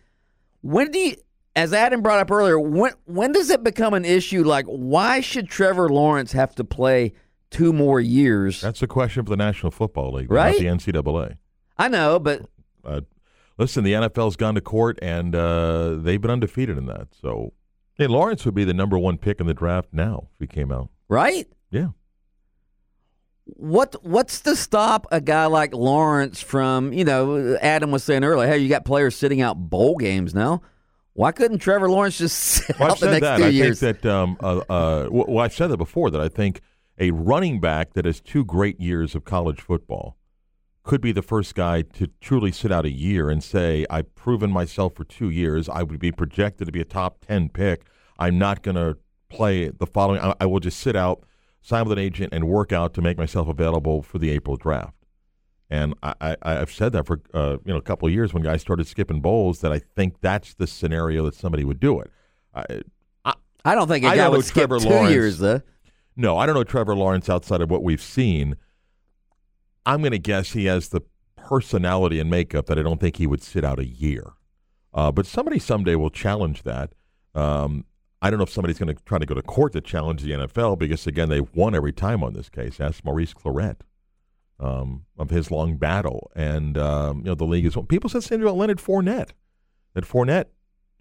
When 0.61 0.89
do 0.89 0.97
you, 0.97 1.15
as 1.55 1.71
Adam 1.71 2.01
brought 2.01 2.19
up 2.19 2.31
earlier, 2.31 2.59
when 2.59 2.93
when 3.05 3.31
does 3.31 3.51
it 3.51 3.63
become 3.63 3.93
an 3.93 4.05
issue? 4.05 4.43
Like, 4.43 4.65
why 4.65 5.21
should 5.21 5.49
Trevor 5.49 5.87
Lawrence 5.87 6.31
have 6.31 6.55
to 6.55 6.63
play 6.63 7.13
two 7.51 7.73
more 7.73 7.99
years? 7.99 8.59
That's 8.59 8.81
a 8.81 8.87
question 8.87 9.23
for 9.23 9.29
the 9.29 9.37
National 9.37 9.71
Football 9.71 10.13
League, 10.13 10.31
right? 10.31 10.59
Not 10.59 10.81
the 10.81 10.91
NCAA. 10.91 11.37
I 11.77 11.89
know, 11.89 12.17
but 12.17 12.41
uh, 12.83 13.01
listen, 13.57 13.83
the 13.83 13.93
NFL's 13.93 14.35
gone 14.35 14.55
to 14.55 14.61
court 14.61 14.99
and 15.01 15.35
uh, 15.35 15.95
they've 15.95 16.21
been 16.21 16.31
undefeated 16.31 16.77
in 16.77 16.85
that. 16.87 17.09
So, 17.19 17.53
hey, 17.95 18.07
Lawrence 18.07 18.45
would 18.45 18.55
be 18.55 18.63
the 18.63 18.73
number 18.73 18.97
one 18.97 19.17
pick 19.17 19.39
in 19.39 19.47
the 19.47 19.53
draft 19.53 19.89
now 19.91 20.27
if 20.33 20.39
he 20.39 20.47
came 20.47 20.71
out. 20.71 20.89
Right? 21.07 21.47
Yeah. 21.71 21.89
What 23.45 23.95
What's 24.03 24.41
to 24.41 24.55
stop 24.55 25.05
a 25.11 25.21
guy 25.21 25.45
like 25.45 25.73
Lawrence 25.73 26.41
from, 26.41 26.93
you 26.93 27.05
know, 27.05 27.55
Adam 27.61 27.91
was 27.91 28.03
saying 28.03 28.23
earlier, 28.23 28.47
hey, 28.47 28.57
you 28.57 28.69
got 28.69 28.85
players 28.85 29.15
sitting 29.15 29.41
out 29.41 29.55
bowl 29.55 29.97
games 29.97 30.33
now. 30.33 30.61
Why 31.13 31.31
couldn't 31.31 31.59
Trevor 31.59 31.89
Lawrence 31.89 32.17
just 32.17 32.37
sit 32.39 32.79
well, 32.79 32.91
out 32.91 32.99
the 32.99 33.11
next 33.11 33.21
that. 33.21 33.37
few 33.37 33.45
I 33.45 33.49
years? 33.49 33.79
think 33.79 34.01
that, 34.01 34.11
um, 34.11 34.37
uh, 34.41 34.61
uh, 34.67 35.09
well, 35.11 35.39
I've 35.39 35.53
said 35.53 35.67
that 35.67 35.77
before, 35.77 36.09
that 36.09 36.19
I 36.19 36.27
think 36.27 36.61
a 36.97 37.11
running 37.11 37.59
back 37.59 37.93
that 37.93 38.05
has 38.05 38.19
two 38.19 38.43
great 38.43 38.81
years 38.81 39.15
of 39.15 39.25
college 39.25 39.61
football 39.61 40.17
could 40.85 41.01
be 41.01 41.11
the 41.11 41.21
first 41.21 41.55
guy 41.55 41.81
to 41.81 42.07
truly 42.21 42.51
sit 42.51 42.71
out 42.71 42.85
a 42.85 42.91
year 42.91 43.29
and 43.29 43.43
say, 43.43 43.85
I've 43.89 44.13
proven 44.15 44.51
myself 44.51 44.93
for 44.95 45.03
two 45.03 45.29
years. 45.29 45.67
I 45.67 45.83
would 45.83 45.99
be 45.99 46.11
projected 46.11 46.67
to 46.67 46.71
be 46.71 46.79
a 46.79 46.85
top 46.85 47.25
10 47.25 47.49
pick. 47.49 47.85
I'm 48.17 48.37
not 48.37 48.61
going 48.61 48.75
to 48.75 48.97
play 49.27 49.69
the 49.69 49.87
following. 49.87 50.21
I, 50.21 50.35
I, 50.39 50.45
will 50.45 50.59
just 50.59 50.79
sit 50.79 50.95
out, 50.95 51.25
sign 51.61 51.85
with 51.85 51.97
an 51.97 52.03
agent, 52.03 52.33
and 52.33 52.47
work 52.47 52.71
out 52.71 52.93
to 52.93 53.01
make 53.01 53.17
myself 53.17 53.47
available 53.47 54.03
for 54.03 54.19
the 54.19 54.29
April 54.29 54.55
draft. 54.55 54.93
And 55.69 55.95
I, 56.03 56.37
I, 56.43 56.53
have 56.53 56.71
said 56.71 56.91
that 56.93 57.07
for 57.07 57.19
uh, 57.33 57.57
you 57.65 57.73
know 57.73 57.77
a 57.77 57.81
couple 57.81 58.07
of 58.07 58.13
years 58.13 58.35
when 58.35 58.43
guys 58.43 58.61
started 58.61 58.85
skipping 58.85 59.19
bowls 59.19 59.61
that 59.61 59.71
I 59.71 59.79
think 59.79 60.21
that's 60.21 60.53
the 60.53 60.67
scenario 60.67 61.25
that 61.25 61.33
somebody 61.33 61.65
would 61.65 61.79
do 61.79 61.99
it. 61.99 62.11
I, 62.53 62.81
I 63.65 63.73
don't 63.73 63.87
think 63.87 64.05
a 64.05 64.15
guy 64.15 64.29
would 64.29 64.45
skip 64.45 64.69
Trevor 64.69 64.79
two 64.79 64.89
Lawrence, 64.89 65.11
years 65.11 65.39
though. 65.39 65.61
no, 66.15 66.37
I 66.37 66.45
don't 66.45 66.53
know 66.53 66.63
Trevor 66.63 66.95
Lawrence 66.95 67.29
outside 67.29 67.61
of 67.61 67.71
what 67.71 67.81
we've 67.81 68.01
seen. 68.01 68.57
I'm 69.85 70.01
going 70.01 70.11
to 70.11 70.19
guess 70.19 70.51
he 70.51 70.65
has 70.65 70.89
the 70.89 71.01
personality 71.35 72.19
and 72.19 72.29
makeup 72.29 72.65
that 72.67 72.79
I 72.79 72.81
don't 72.81 72.99
think 72.99 73.17
he 73.17 73.27
would 73.27 73.43
sit 73.43 73.63
out 73.63 73.79
a 73.79 73.85
year. 73.85 74.33
Uh, 74.93 75.11
but 75.11 75.25
somebody 75.25 75.59
someday 75.59 75.95
will 75.95 76.09
challenge 76.09 76.63
that. 76.63 76.93
Um, 77.33 77.85
I 78.21 78.29
don't 78.29 78.39
know 78.39 78.43
if 78.43 78.49
somebody's 78.49 78.79
going 78.79 78.95
to 78.95 79.03
try 79.03 79.19
to 79.19 79.25
go 79.25 79.35
to 79.35 79.41
court 79.41 79.73
to 79.73 79.81
challenge 79.81 80.23
the 80.23 80.31
NFL 80.31 80.79
because, 80.79 81.05
again, 81.05 81.29
they've 81.29 81.53
won 81.53 81.75
every 81.75 81.91
time 81.91 82.23
on 82.23 82.33
this 82.33 82.49
case. 82.49 82.79
Ask 82.79 83.03
Maurice 83.03 83.33
Clarett 83.33 83.81
um, 84.59 85.05
of 85.17 85.29
his 85.29 85.51
long 85.51 85.75
battle. 85.75 86.31
And, 86.35 86.77
um, 86.77 87.19
you 87.19 87.25
know, 87.25 87.35
the 87.35 87.45
league 87.45 87.65
is. 87.65 87.77
People 87.89 88.09
said 88.09 88.41
about 88.41 88.55
Leonard 88.55 88.79
Fournette, 88.79 89.31
that 89.93 90.05
Fournette 90.05 90.45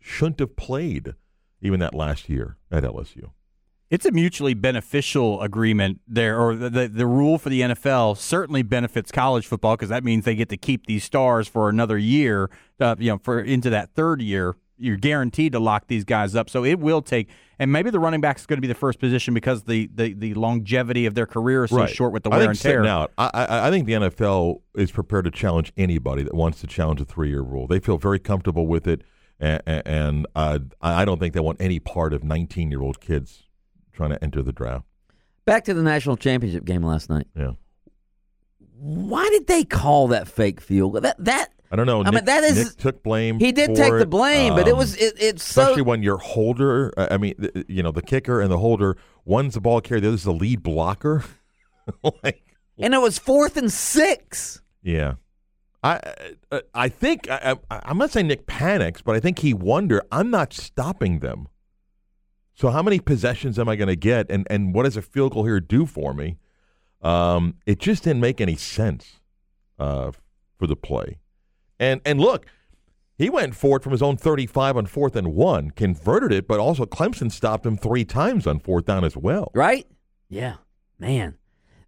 shouldn't 0.01 0.41
have 0.41 0.57
played 0.57 1.15
even 1.63 1.81
that 1.81 1.95
last 1.95 2.29
year 2.29 2.59
at 2.71 2.83
LSU. 2.83 3.31
It's 3.91 4.07
a 4.07 4.11
mutually 4.13 4.55
beneficial 4.55 5.41
agreement 5.43 6.01
there, 6.09 6.41
or 6.41 6.55
the, 6.57 6.71
the, 6.71 6.89
the 6.89 7.07
rule 7.07 7.39
for 7.39 7.49
the 7.51 7.61
NFL 7.61 8.17
certainly 8.17 8.63
benefits 8.63 9.13
college 9.13 9.47
football 9.47 9.77
because 9.77 9.91
that 9.91 10.03
means 10.03 10.25
they 10.25 10.35
get 10.35 10.49
to 10.49 10.57
keep 10.57 10.87
these 10.87 11.05
stars 11.05 11.47
for 11.47 11.69
another 11.69 11.99
year, 11.99 12.51
uh, 12.81 12.97
you 12.99 13.11
know, 13.11 13.19
for 13.23 13.41
into 13.41 13.71
that 13.71 13.95
third 13.95 14.21
year. 14.23 14.57
You're 14.77 14.97
guaranteed 14.97 15.53
to 15.53 15.61
lock 15.61 15.87
these 15.87 16.03
guys 16.05 16.35
up, 16.35 16.51
so 16.51 16.65
it 16.65 16.81
will 16.81 17.01
take. 17.01 17.29
And 17.61 17.71
maybe 17.71 17.91
the 17.91 18.01
running 18.01 18.21
back 18.21 18.39
is 18.39 18.47
going 18.47 18.57
to 18.57 18.61
be 18.61 18.67
the 18.67 18.75
first 18.75 18.99
position 18.99 19.33
because 19.33 19.63
the, 19.63 19.89
the, 19.95 20.13
the 20.15 20.35
longevity 20.35 21.07
of 21.07 21.15
their 21.15 21.27
career 21.27 21.63
is 21.63 21.71
so 21.71 21.77
Right. 21.77 21.89
short 21.89 22.13
with 22.13 22.25
the 22.25 22.31
I 22.31 22.39
wear 22.39 22.41
think 22.47 22.51
and 22.51 22.59
tear. 22.59 22.85
out. 22.87 23.13
I, 23.17 23.31
I, 23.33 23.69
I 23.69 23.71
think 23.71 23.87
the 23.87 23.93
NFL 23.93 24.63
is 24.75 24.91
prepared 24.91 25.27
to 25.27 25.31
challenge 25.31 25.73
anybody 25.77 26.25
that 26.25 26.35
wants 26.35 26.61
to 26.63 26.67
challenge 26.67 27.01
a 27.01 27.05
three-year 27.05 27.43
rule. 27.43 27.69
They 27.69 27.79
feel 27.79 27.99
very 27.99 28.19
comfortable 28.19 28.67
with 28.67 28.89
it, 28.89 29.03
and, 29.39 29.63
and 29.67 30.27
uh, 30.35 30.59
I 30.83 31.05
don't 31.05 31.21
think 31.21 31.35
they 31.35 31.41
want 31.41 31.61
any 31.61 31.79
part 31.79 32.13
of 32.13 32.23
19-year-old 32.23 33.01
kids 33.01 33.44
trying 33.95 34.11
to 34.11 34.23
enter 34.23 34.43
the 34.43 34.53
draft. 34.53 34.85
Back 35.47 35.65
to 35.65 35.75
the 35.75 35.83
national 35.83 36.17
championship 36.17 36.65
game 36.65 36.83
last 36.83 37.11
night. 37.11 37.27
Yeah, 37.37 37.53
Why 38.79 39.29
did 39.31 39.47
they 39.47 39.65
call 39.65 40.09
that 40.09 40.27
fake 40.29 40.61
field 40.61 40.93
goal? 40.93 41.01
That 41.03 41.17
that 41.25 41.51
I 41.71 41.77
don't 41.77 41.87
know. 41.87 42.01
I 42.01 42.05
Nick, 42.05 42.15
mean, 42.15 42.25
that 42.27 42.45
is- 42.45 42.65
Nick 42.65 42.77
took 42.77 43.03
blame. 43.03 43.39
he 43.39 43.53
did 43.53 43.75
take 43.75 43.93
the 43.93 44.01
it, 44.01 44.11
blame, 44.11 44.55
but 44.55 44.69
it 44.69 44.73
um, 44.73 44.79
was 44.79 44.97
it, 44.97 45.15
it's 45.19 45.43
so 45.43 45.63
especially 45.63 45.83
when 45.83 46.03
your 46.03 46.19
holder. 46.19 46.93
I 46.97 47.17
mean, 47.19 47.35
you 47.69 47.83
know, 47.83 47.91
the 47.91 48.03
kicker 48.03 48.41
and 48.41 48.51
the 48.51 48.59
holder. 48.59 48.97
One's 49.25 49.55
the 49.55 49.61
ball 49.61 49.81
carrier, 49.81 50.01
the 50.01 50.09
other's 50.09 50.25
the 50.25 50.33
lead 50.33 50.63
blocker. 50.63 51.25
like, 52.23 52.43
and 52.79 52.95
it 52.95 53.01
was 53.01 53.19
fourth 53.19 53.57
and 53.57 53.73
six. 53.73 54.63
Yeah, 54.83 55.15
I 55.83 56.01
I 56.75 56.89
think 56.89 57.29
I, 57.31 57.57
I, 57.71 57.81
I'm 57.85 57.99
not 57.99 58.11
saying 58.11 58.29
Nick 58.29 58.47
panics, 58.47 59.03
but 59.03 59.17
I 59.17 59.21
think 59.21 59.41
he 59.41 59.53
wonder. 59.53 60.03
I'm 60.13 60.31
not 60.31 60.53
stopping 60.53 61.19
them. 61.21 61.49
So 62.55 62.71
how 62.71 62.83
many 62.83 63.01
possessions 63.01 63.59
am 63.59 63.69
I 63.69 63.77
going 63.77 63.89
to 63.89 63.97
get, 63.97 64.31
and 64.31 64.47
and 64.49 64.75
what 64.75 64.85
does 64.85 64.97
a 64.97 65.03
field 65.03 65.33
goal 65.33 65.45
here 65.45 65.61
do 65.61 65.87
for 65.87 66.15
me? 66.15 66.39
Um, 67.03 67.57
it 67.67 67.79
just 67.81 68.05
didn't 68.05 68.21
make 68.21 68.41
any 68.41 68.57
sense 68.57 69.21
uh, 69.79 70.13
for 70.57 70.67
the 70.67 70.77
play, 70.77 71.19
and 71.79 72.01
and 72.05 72.21
look. 72.21 72.47
He 73.17 73.31
went 73.31 73.55
for 73.55 73.77
it 73.77 73.85
from 73.85 73.93
his 73.93 74.03
own 74.03 74.17
35 74.17 74.77
on 74.77 74.87
fourth 74.87 75.15
and 75.15 75.35
one, 75.35 75.71
converted 75.71 76.33
it, 76.33 76.49
but 76.49 76.59
also 76.59 76.85
Clemson 76.85 77.31
stopped 77.31 77.65
him 77.65 77.77
three 77.77 78.05
times 78.05 78.45
on 78.45 78.59
fourth 78.59 78.87
down 78.87 79.05
as 79.05 79.17
well. 79.17 79.53
right? 79.55 79.87
Yeah, 80.29 80.57
man, 80.99 81.37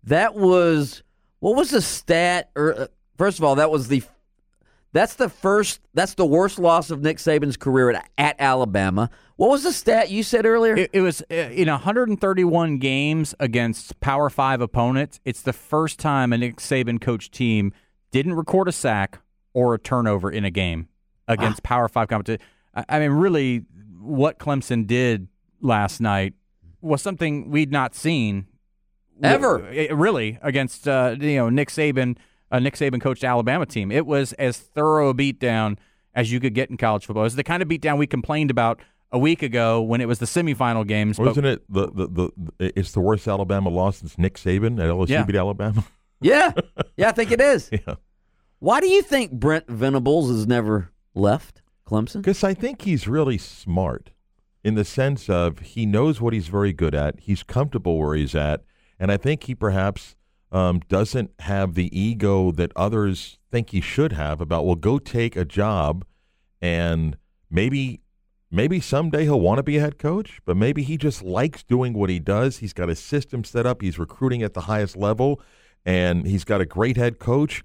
that 0.04 0.36
was 0.36 1.02
what 1.40 1.56
was 1.56 1.70
the 1.70 1.82
stat? 1.82 2.50
Or 2.54 2.74
uh, 2.74 2.86
first 3.18 3.38
of 3.38 3.44
all, 3.44 3.56
that 3.56 3.70
was 3.72 3.88
the 3.88 4.04
that's 4.96 5.14
the 5.14 5.28
first 5.28 5.80
that's 5.94 6.14
the 6.14 6.26
worst 6.26 6.58
loss 6.58 6.90
of 6.90 7.02
Nick 7.02 7.18
Saban's 7.18 7.56
career 7.56 7.90
at, 7.90 8.08
at 8.16 8.36
Alabama. 8.38 9.10
What 9.36 9.50
was 9.50 9.62
the 9.62 9.72
stat 9.72 10.10
you 10.10 10.22
said 10.22 10.46
earlier? 10.46 10.76
It, 10.76 10.90
it 10.94 11.00
was 11.02 11.22
uh, 11.30 11.34
in 11.34 11.68
131 11.68 12.78
games 12.78 13.34
against 13.38 14.00
Power 14.00 14.30
Five 14.30 14.60
opponents. 14.60 15.20
It's 15.24 15.42
the 15.42 15.52
first 15.52 15.98
time 15.98 16.32
a 16.32 16.38
Nick 16.38 16.56
Saban 16.56 17.00
coach 17.00 17.30
team 17.30 17.72
didn't 18.10 18.34
record 18.34 18.68
a 18.68 18.72
sack 18.72 19.20
or 19.52 19.74
a 19.74 19.78
turnover 19.78 20.30
in 20.30 20.44
a 20.44 20.50
game 20.50 20.88
against 21.28 21.62
Power 21.62 21.88
Five 21.88 22.08
competition. 22.08 22.44
I, 22.74 22.84
I 22.88 22.98
mean, 23.00 23.10
really, 23.10 23.64
what 24.00 24.38
Clemson 24.38 24.86
did 24.86 25.28
last 25.60 26.00
night 26.00 26.34
was 26.80 27.02
something 27.02 27.50
we'd 27.50 27.72
not 27.72 27.94
seen 27.94 28.46
Ever. 29.22 29.62
uh, 29.62 29.94
really 29.94 30.38
against 30.42 30.86
uh, 30.86 31.16
you 31.18 31.36
know 31.36 31.48
Nick 31.48 31.68
Saban, 31.68 32.16
a 32.50 32.60
Nick 32.60 32.74
Saban 32.74 33.00
coached 33.00 33.24
Alabama 33.24 33.66
team. 33.66 33.90
It 33.90 34.06
was 34.06 34.32
as 34.34 34.56
thorough 34.58 35.08
a 35.10 35.14
beatdown 35.14 35.78
as 36.14 36.30
you 36.32 36.40
could 36.40 36.54
get 36.54 36.70
in 36.70 36.76
college 36.76 37.06
football. 37.06 37.22
It 37.24 37.26
was 37.26 37.36
the 37.36 37.44
kind 37.44 37.62
of 37.62 37.68
beatdown 37.68 37.98
we 37.98 38.06
complained 38.06 38.50
about 38.50 38.80
a 39.12 39.18
week 39.18 39.42
ago 39.42 39.80
when 39.82 40.00
it 40.00 40.08
was 40.08 40.18
the 40.18 40.26
semifinal 40.26 40.86
games. 40.86 41.18
Wasn't 41.18 41.46
it 41.46 41.62
the, 41.68 41.86
the, 41.92 42.06
the, 42.08 42.30
the 42.58 42.78
it's 42.78 42.92
the 42.92 43.00
worst 43.00 43.26
Alabama 43.28 43.68
loss 43.68 43.98
since 43.98 44.16
Nick 44.18 44.34
Saban 44.34 44.78
at 44.82 44.88
LSU 44.90 45.08
Yeah. 45.08 45.24
beat 45.24 45.36
Alabama? 45.36 45.84
yeah, 46.20 46.52
yeah, 46.96 47.08
I 47.08 47.12
think 47.12 47.30
it 47.30 47.40
is. 47.40 47.68
yeah. 47.72 47.94
Why 48.58 48.80
do 48.80 48.88
you 48.88 49.02
think 49.02 49.32
Brent 49.32 49.68
Venables 49.68 50.30
has 50.30 50.46
never 50.46 50.90
left 51.14 51.60
Clemson? 51.86 52.16
Because 52.22 52.42
I 52.42 52.54
think 52.54 52.82
he's 52.82 53.06
really 53.06 53.36
smart 53.38 54.10
in 54.64 54.74
the 54.74 54.84
sense 54.84 55.28
of 55.28 55.58
he 55.60 55.84
knows 55.86 56.20
what 56.20 56.32
he's 56.32 56.48
very 56.48 56.72
good 56.72 56.94
at. 56.94 57.20
He's 57.20 57.42
comfortable 57.42 57.98
where 57.98 58.16
he's 58.16 58.34
at. 58.34 58.64
And 58.98 59.12
I 59.12 59.18
think 59.18 59.44
he 59.44 59.54
perhaps 59.54 60.15
um, 60.52 60.80
doesn't 60.88 61.32
have 61.40 61.74
the 61.74 61.96
ego 61.98 62.52
that 62.52 62.72
others 62.76 63.38
think 63.50 63.70
he 63.70 63.80
should 63.80 64.12
have 64.12 64.40
about, 64.40 64.64
well, 64.64 64.74
go 64.74 64.98
take 64.98 65.36
a 65.36 65.44
job 65.44 66.04
and 66.60 67.16
maybe. 67.50 68.00
Maybe 68.48 68.78
someday 68.78 69.24
he'll 69.24 69.40
want 69.40 69.58
to 69.58 69.64
be 69.64 69.76
a 69.76 69.80
head 69.80 69.98
coach, 69.98 70.38
but 70.46 70.56
maybe 70.56 70.84
he 70.84 70.96
just 70.96 71.20
likes 71.20 71.64
doing 71.64 71.92
what 71.92 72.08
he 72.08 72.20
does. 72.20 72.58
He's 72.58 72.72
got 72.72 72.88
a 72.88 72.94
system 72.94 73.42
set 73.42 73.66
up. 73.66 73.82
He's 73.82 73.98
recruiting 73.98 74.44
at 74.44 74.54
the 74.54 74.62
highest 74.62 74.96
level, 74.96 75.42
and 75.84 76.24
he's 76.24 76.44
got 76.44 76.60
a 76.60 76.64
great 76.64 76.96
head 76.96 77.18
coach. 77.18 77.64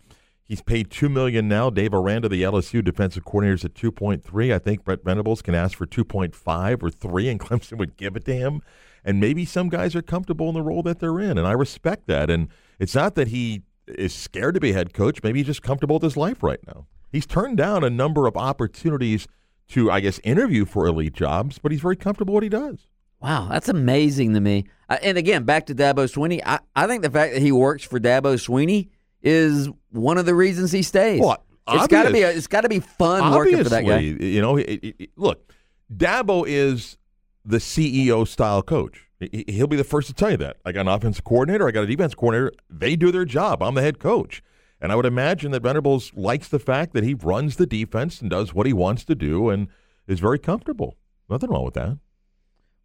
He's 0.52 0.62
paid 0.62 0.92
two 0.92 1.08
million 1.08 1.48
now. 1.48 1.70
Dave 1.70 1.94
Aranda, 1.94 2.28
the 2.28 2.44
LSU 2.44 2.84
defensive 2.84 3.24
coordinator, 3.24 3.56
is 3.56 3.64
at 3.64 3.74
two 3.74 3.90
point 3.90 4.22
three. 4.22 4.52
I 4.52 4.60
think 4.60 4.84
Brent 4.84 5.02
Venables 5.02 5.42
can 5.42 5.56
ask 5.56 5.78
for 5.78 5.86
two 5.86 6.04
point 6.04 6.36
five 6.36 6.84
or 6.84 6.90
three, 6.90 7.30
and 7.30 7.40
Clemson 7.40 7.78
would 7.78 7.96
give 7.96 8.18
it 8.18 8.26
to 8.26 8.36
him. 8.36 8.62
And 9.06 9.22
maybe 9.22 9.46
some 9.46 9.70
guys 9.70 9.96
are 9.96 10.02
comfortable 10.02 10.50
in 10.50 10.56
the 10.56 10.62
role 10.62 10.84
that 10.84 11.00
they're 11.00 11.22
in, 11.22 11.38
and 11.38 11.48
I 11.48 11.54
respect 11.54 12.08
that. 12.08 12.30
And 12.30 12.50
it's 12.82 12.96
not 12.96 13.16
that 13.16 13.30
he 13.30 13.62
is 13.88 14.14
scared 14.14 14.56
to 14.56 14.60
be 14.60 14.72
head 14.74 14.94
coach. 14.94 15.22
Maybe 15.24 15.40
he's 15.40 15.48
just 15.48 15.62
comfortable 15.62 15.96
with 15.96 16.04
his 16.04 16.18
life 16.18 16.44
right 16.44 16.60
now. 16.68 16.88
He's 17.12 17.26
turned 17.26 17.58
down 17.58 17.84
a 17.84 17.90
number 17.90 18.28
of 18.28 18.36
opportunities 18.38 19.28
to, 19.70 19.90
I 19.92 20.00
guess, 20.02 20.20
interview 20.24 20.66
for 20.66 20.86
elite 20.88 21.14
jobs, 21.14 21.58
but 21.60 21.72
he's 21.72 21.82
very 21.82 21.96
comfortable 21.96 22.34
what 22.34 22.44
he 22.44 22.50
does. 22.50 22.88
Wow, 23.22 23.48
that's 23.52 23.70
amazing 23.70 24.34
to 24.34 24.40
me. 24.42 24.66
Uh, 24.90 24.98
and 25.04 25.18
again, 25.18 25.44
back 25.44 25.68
to 25.68 25.76
Dabo 25.76 26.12
Swinney. 26.12 26.42
I, 26.46 26.60
I 26.76 26.88
think 26.88 27.04
the 27.04 27.10
fact 27.12 27.34
that 27.34 27.42
he 27.42 27.52
works 27.52 27.84
for 27.84 28.00
Dabo 28.00 28.34
Swinney 28.36 28.90
is 29.22 29.70
one 29.92 30.18
of 30.18 30.26
the 30.26 30.34
reasons 30.34 30.72
he 30.72 30.82
stays. 30.82 31.22
Well, 31.22 31.44
it's 31.68 31.88
got 31.88 32.04
to 32.04 32.12
be. 32.12 32.24
A, 32.24 32.32
it's 32.32 32.48
got 32.48 32.62
to 32.62 32.70
be 32.70 32.80
fun 32.80 33.22
working 33.36 33.58
for 33.64 33.70
that 33.70 33.86
guy. 33.86 33.96
Obviously, 33.98 34.30
you 34.34 34.42
know, 34.42 34.58
it, 34.58 34.96
it- 35.00 35.10
look, 35.16 35.54
Dabo 35.96 36.44
is 36.48 36.98
the 37.46 37.58
CEO 37.58 38.28
style 38.28 38.64
coach. 38.64 39.08
He- 39.32 39.46
He'll 39.48 39.68
be 39.68 39.78
the 39.78 39.84
first 39.84 40.08
to 40.08 40.14
tell 40.14 40.32
you 40.32 40.38
that. 40.38 40.58
I 40.66 40.72
got 40.72 40.82
an 40.82 40.88
offensive 40.88 41.24
coordinator, 41.24 41.68
I 41.68 41.72
got 41.72 41.84
a 41.84 41.88
defense 41.88 42.16
coordinator. 42.16 42.52
They 42.70 42.96
do 42.96 43.12
their 43.12 43.26
job. 43.26 43.62
I'm 43.62 43.76
the 43.76 43.82
head 43.82 44.00
coach. 44.00 44.42
And 44.82 44.92
I 44.92 44.96
would 44.96 45.06
imagine 45.06 45.52
that 45.52 45.62
Venables 45.62 46.12
likes 46.16 46.48
the 46.48 46.58
fact 46.58 46.94
that 46.94 47.04
he 47.04 47.14
runs 47.14 47.58
the 47.58 47.68
defense 47.68 48.20
and 48.20 48.30
does 48.32 48.54
what 48.54 48.66
he 48.66 48.74
wants 48.74 49.06
to 49.06 49.14
do 49.16 49.50
and 49.50 49.68
is 50.08 50.20
very 50.20 50.40
comfortable. 50.40 50.98
Nothing 51.30 51.52
wrong 51.52 51.66
with 51.66 51.76
that. 51.76 52.00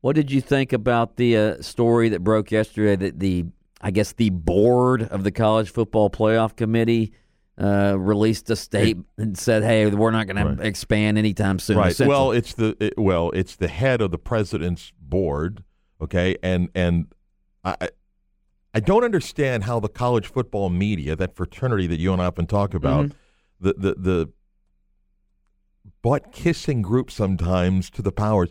What 0.03 0.15
did 0.15 0.31
you 0.31 0.43
think 0.43 0.75
about 0.75 1.17
the 1.17 1.37
uh, 1.37 1.63
story 1.63 2.11
that 2.11 2.21
broke 2.23 2.51
yesterday 2.51 2.97
that 2.97 3.19
the 3.19 3.47
I 3.81 3.91
guess 3.91 4.13
the 4.13 4.31
board 4.31 5.03
of 5.03 5.25
the 5.25 5.31
college 5.31 5.71
football 5.71 6.11
playoff 6.11 6.55
committee 6.57 7.13
uh, 7.59 7.97
released 7.99 8.49
a 8.51 8.57
statement 8.57 9.07
and 9.17 9.37
said, 9.39 9.63
"Hey, 9.63 9.87
we're 9.87 10.11
not 10.11 10.27
going 10.27 10.37
Right. 10.45 10.59
to 10.59 10.65
expand 10.67 11.17
anytime 11.19 11.59
soon." 11.59 11.77
Right. 11.79 11.99
Well, 11.99 12.31
it's 12.33 12.53
the 12.55 12.77
it, 12.79 12.95
well, 12.99 13.31
it's 13.33 13.57
the 13.57 13.69
head 13.69 14.01
of 14.01 14.11
the 14.11 14.19
president's 14.19 14.93
board. 15.01 15.63
Okay, 16.01 16.37
and 16.43 16.69
and 16.75 17.07
I 17.65 17.89
I- 18.75 18.81
don't 18.81 19.05
understand 19.05 19.65
how 19.65 19.81
the 19.81 19.89
college 19.89 20.27
football 20.27 20.69
media, 20.69 21.17
that 21.17 21.35
fraternity 21.35 21.87
that 21.87 21.99
you 21.99 22.13
and 22.13 22.21
I 22.21 22.27
often 22.27 22.47
talk 22.47 22.75
about, 22.75 23.07
mm-hmm. 23.07 23.67
the 23.67 23.73
the 23.73 23.95
the 23.95 24.33
butt 26.03 26.33
kissing 26.33 26.83
group 26.83 27.11
sometimes 27.11 27.91
to 27.91 28.03
the 28.03 28.13
powers. 28.13 28.51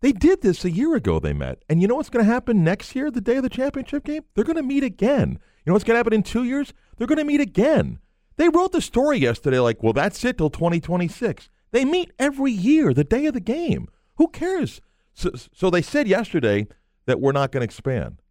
They 0.00 0.12
did 0.12 0.42
this 0.42 0.64
a 0.64 0.70
year 0.70 0.94
ago. 0.94 1.18
They 1.18 1.32
met, 1.32 1.64
and 1.68 1.82
you 1.82 1.88
know 1.88 1.96
what's 1.96 2.10
going 2.10 2.24
to 2.24 2.32
happen 2.32 2.62
next 2.62 2.94
year, 2.94 3.10
the 3.10 3.20
day 3.20 3.36
of 3.36 3.42
the 3.42 3.48
championship 3.48 4.04
game? 4.04 4.22
They're 4.34 4.44
going 4.44 4.56
to 4.56 4.62
meet 4.62 4.84
again. 4.84 5.40
You 5.64 5.70
know 5.70 5.72
what's 5.72 5.84
going 5.84 5.96
to 5.96 5.98
happen 5.98 6.12
in 6.12 6.22
two 6.22 6.44
years? 6.44 6.72
They're 6.96 7.08
going 7.08 7.18
to 7.18 7.24
meet 7.24 7.40
again. 7.40 7.98
They 8.36 8.48
wrote 8.48 8.70
the 8.70 8.80
story 8.80 9.18
yesterday, 9.18 9.58
like, 9.58 9.82
well, 9.82 9.92
that's 9.92 10.24
it 10.24 10.38
till 10.38 10.48
2026. 10.48 11.50
They 11.72 11.84
meet 11.84 12.12
every 12.18 12.52
year, 12.52 12.94
the 12.94 13.04
day 13.04 13.26
of 13.26 13.34
the 13.34 13.40
game. 13.40 13.88
Who 14.16 14.28
cares? 14.28 14.80
So, 15.18 15.30
so 15.52 15.68
they 15.68 15.82
said 15.82 16.06
yesterday 16.06 16.68
that 17.06 17.20
we're 17.20 17.32
not 17.32 17.50
going 17.50 17.62
to 17.62 17.64
expand. 17.64 18.22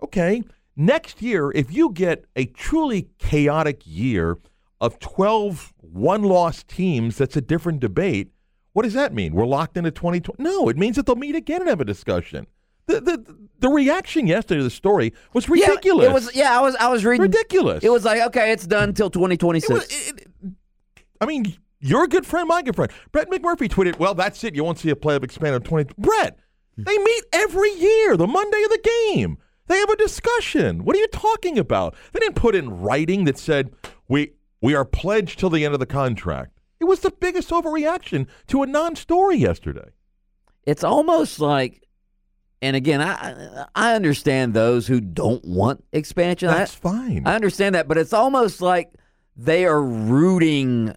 Okay, 0.00 0.44
next 0.76 1.20
year, 1.20 1.50
if 1.52 1.72
you 1.72 1.90
get 1.92 2.24
a 2.36 2.44
truly 2.46 3.08
chaotic 3.18 3.82
year 3.84 4.38
of 4.80 5.00
12 5.00 5.74
one 5.80 6.22
loss 6.22 6.62
teams, 6.62 7.16
that's 7.18 7.36
a 7.36 7.40
different 7.40 7.80
debate. 7.80 8.28
What 8.72 8.82
does 8.82 8.92
that 8.92 9.12
mean? 9.14 9.34
We're 9.34 9.46
locked 9.46 9.76
into 9.76 9.90
2020? 9.90 10.40
No, 10.42 10.68
it 10.68 10.76
means 10.76 10.94
that 10.94 11.06
they'll 11.06 11.16
meet 11.16 11.34
again 11.34 11.60
and 11.62 11.68
have 11.68 11.80
a 11.80 11.84
discussion. 11.84 12.46
The, 12.86 13.00
the 13.00 13.36
the 13.58 13.68
reaction 13.68 14.28
yesterday 14.28 14.58
to 14.58 14.62
the 14.64 14.70
story 14.70 15.12
was 15.32 15.48
Yeah, 15.48 15.66
ridiculous. 15.66 16.06
it 16.06 16.12
was. 16.12 16.36
Yeah, 16.36 16.56
I 16.56 16.60
was. 16.62 16.76
I 16.76 16.88
was 16.88 17.04
reading. 17.04 17.22
ridiculous. 17.22 17.82
It 17.82 17.90
was 17.90 18.04
like, 18.04 18.20
okay, 18.28 18.52
it's 18.52 18.64
done 18.66 18.94
2026. 18.94 19.68
was- 19.72 19.84
it- 19.88 20.20
it- 20.20 20.52
I 21.20 21.26
mean, 21.26 21.56
you're 21.80 22.06
good 22.06 22.26
friend, 22.26 22.48
my 22.48 22.62
good 22.62 22.74
friend. 22.76 22.90
Brett 23.12 23.28
McMurphy 23.30 23.68
tweeted, 23.68 23.98
"Well, 23.98 24.14
that's 24.14 24.42
it. 24.44 24.54
You 24.54 24.64
won't 24.64 24.78
see 24.78 24.90
a 24.90 24.96
play 24.96 25.16
of 25.16 25.22
expanded 25.24 25.64
20." 25.64 25.92
Brett, 25.98 26.38
they 26.76 26.96
meet 26.98 27.24
every 27.32 27.70
year, 27.72 28.16
the 28.16 28.26
Monday 28.26 28.62
of 28.64 28.70
the 28.70 29.12
game. 29.14 29.38
They 29.68 29.78
have 29.78 29.90
a 29.90 29.96
discussion. 29.96 30.84
What 30.84 30.94
are 30.94 31.00
you 31.00 31.08
talking 31.08 31.58
about? 31.58 31.94
They 32.12 32.20
didn't 32.20 32.36
put 32.36 32.54
in 32.54 32.80
writing 32.80 33.24
that 33.24 33.38
said 33.38 33.70
we 34.08 34.32
we 34.62 34.74
are 34.74 34.84
pledged 34.84 35.38
till 35.38 35.50
the 35.50 35.64
end 35.64 35.74
of 35.74 35.80
the 35.80 35.86
contract. 35.86 36.52
It 36.80 36.84
was 36.84 37.00
the 37.00 37.10
biggest 37.10 37.50
overreaction 37.50 38.26
to 38.48 38.62
a 38.62 38.66
non-story 38.66 39.36
yesterday. 39.36 39.90
it's 40.66 40.82
almost 40.84 41.38
like, 41.40 41.82
and 42.62 42.74
again, 42.76 43.00
I 43.00 43.64
I 43.74 43.94
understand 43.94 44.54
those 44.54 44.86
who 44.86 45.00
don't 45.00 45.44
want 45.44 45.84
expansion. 45.92 46.48
I- 46.48 46.58
That's 46.58 46.74
fine. 46.74 47.22
I 47.26 47.34
understand 47.34 47.74
that, 47.74 47.86
but 47.88 47.98
it's 47.98 48.12
almost 48.12 48.60
like 48.60 48.92
they 49.36 49.64
are 49.66 49.82
rooting 49.82 50.94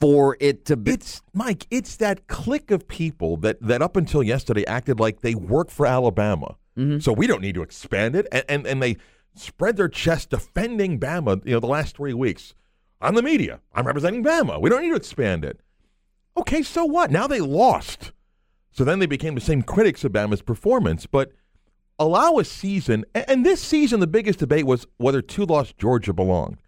for 0.00 0.36
it 0.40 0.64
to 0.66 0.76
be. 0.76 0.92
It's 0.92 1.22
Mike. 1.32 1.66
It's 1.70 1.96
that 1.96 2.26
clique 2.26 2.70
of 2.70 2.88
people 2.88 3.36
that 3.38 3.60
that 3.60 3.82
up 3.82 3.96
until 3.96 4.22
yesterday 4.22 4.66
acted 4.66 4.98
like 4.98 5.20
they 5.20 5.34
work 5.34 5.70
for 5.70 5.86
Alabama. 5.86 6.56
Mm-hmm. 6.76 7.00
So 7.00 7.12
we 7.12 7.26
don't 7.26 7.42
need 7.42 7.54
to 7.54 7.62
expand 7.62 8.16
it, 8.16 8.26
and, 8.32 8.44
and 8.48 8.66
and 8.66 8.82
they 8.82 8.96
spread 9.34 9.76
their 9.76 9.88
chest 9.88 10.30
defending 10.30 10.98
Bama. 10.98 11.44
You 11.44 11.54
know, 11.54 11.60
the 11.60 11.66
last 11.66 11.96
three 11.96 12.14
weeks. 12.14 12.54
I'm 13.02 13.14
the 13.14 13.22
media. 13.22 13.60
I'm 13.72 13.86
representing 13.86 14.22
Bama. 14.22 14.60
We 14.60 14.68
don't 14.68 14.82
need 14.82 14.90
to 14.90 14.96
expand 14.96 15.44
it. 15.44 15.60
Okay, 16.36 16.62
so 16.62 16.84
what? 16.84 17.10
Now 17.10 17.26
they 17.26 17.40
lost. 17.40 18.12
So 18.72 18.84
then 18.84 18.98
they 18.98 19.06
became 19.06 19.34
the 19.34 19.40
same 19.40 19.62
critics 19.62 20.04
of 20.04 20.12
Bama's 20.12 20.42
performance. 20.42 21.06
But 21.06 21.32
allow 21.98 22.38
a 22.38 22.44
season, 22.44 23.04
and 23.14 23.44
this 23.44 23.60
season, 23.60 24.00
the 24.00 24.06
biggest 24.06 24.38
debate 24.38 24.66
was 24.66 24.86
whether 24.98 25.22
two 25.22 25.46
lost 25.46 25.78
Georgia 25.78 26.12
belonged. 26.12 26.58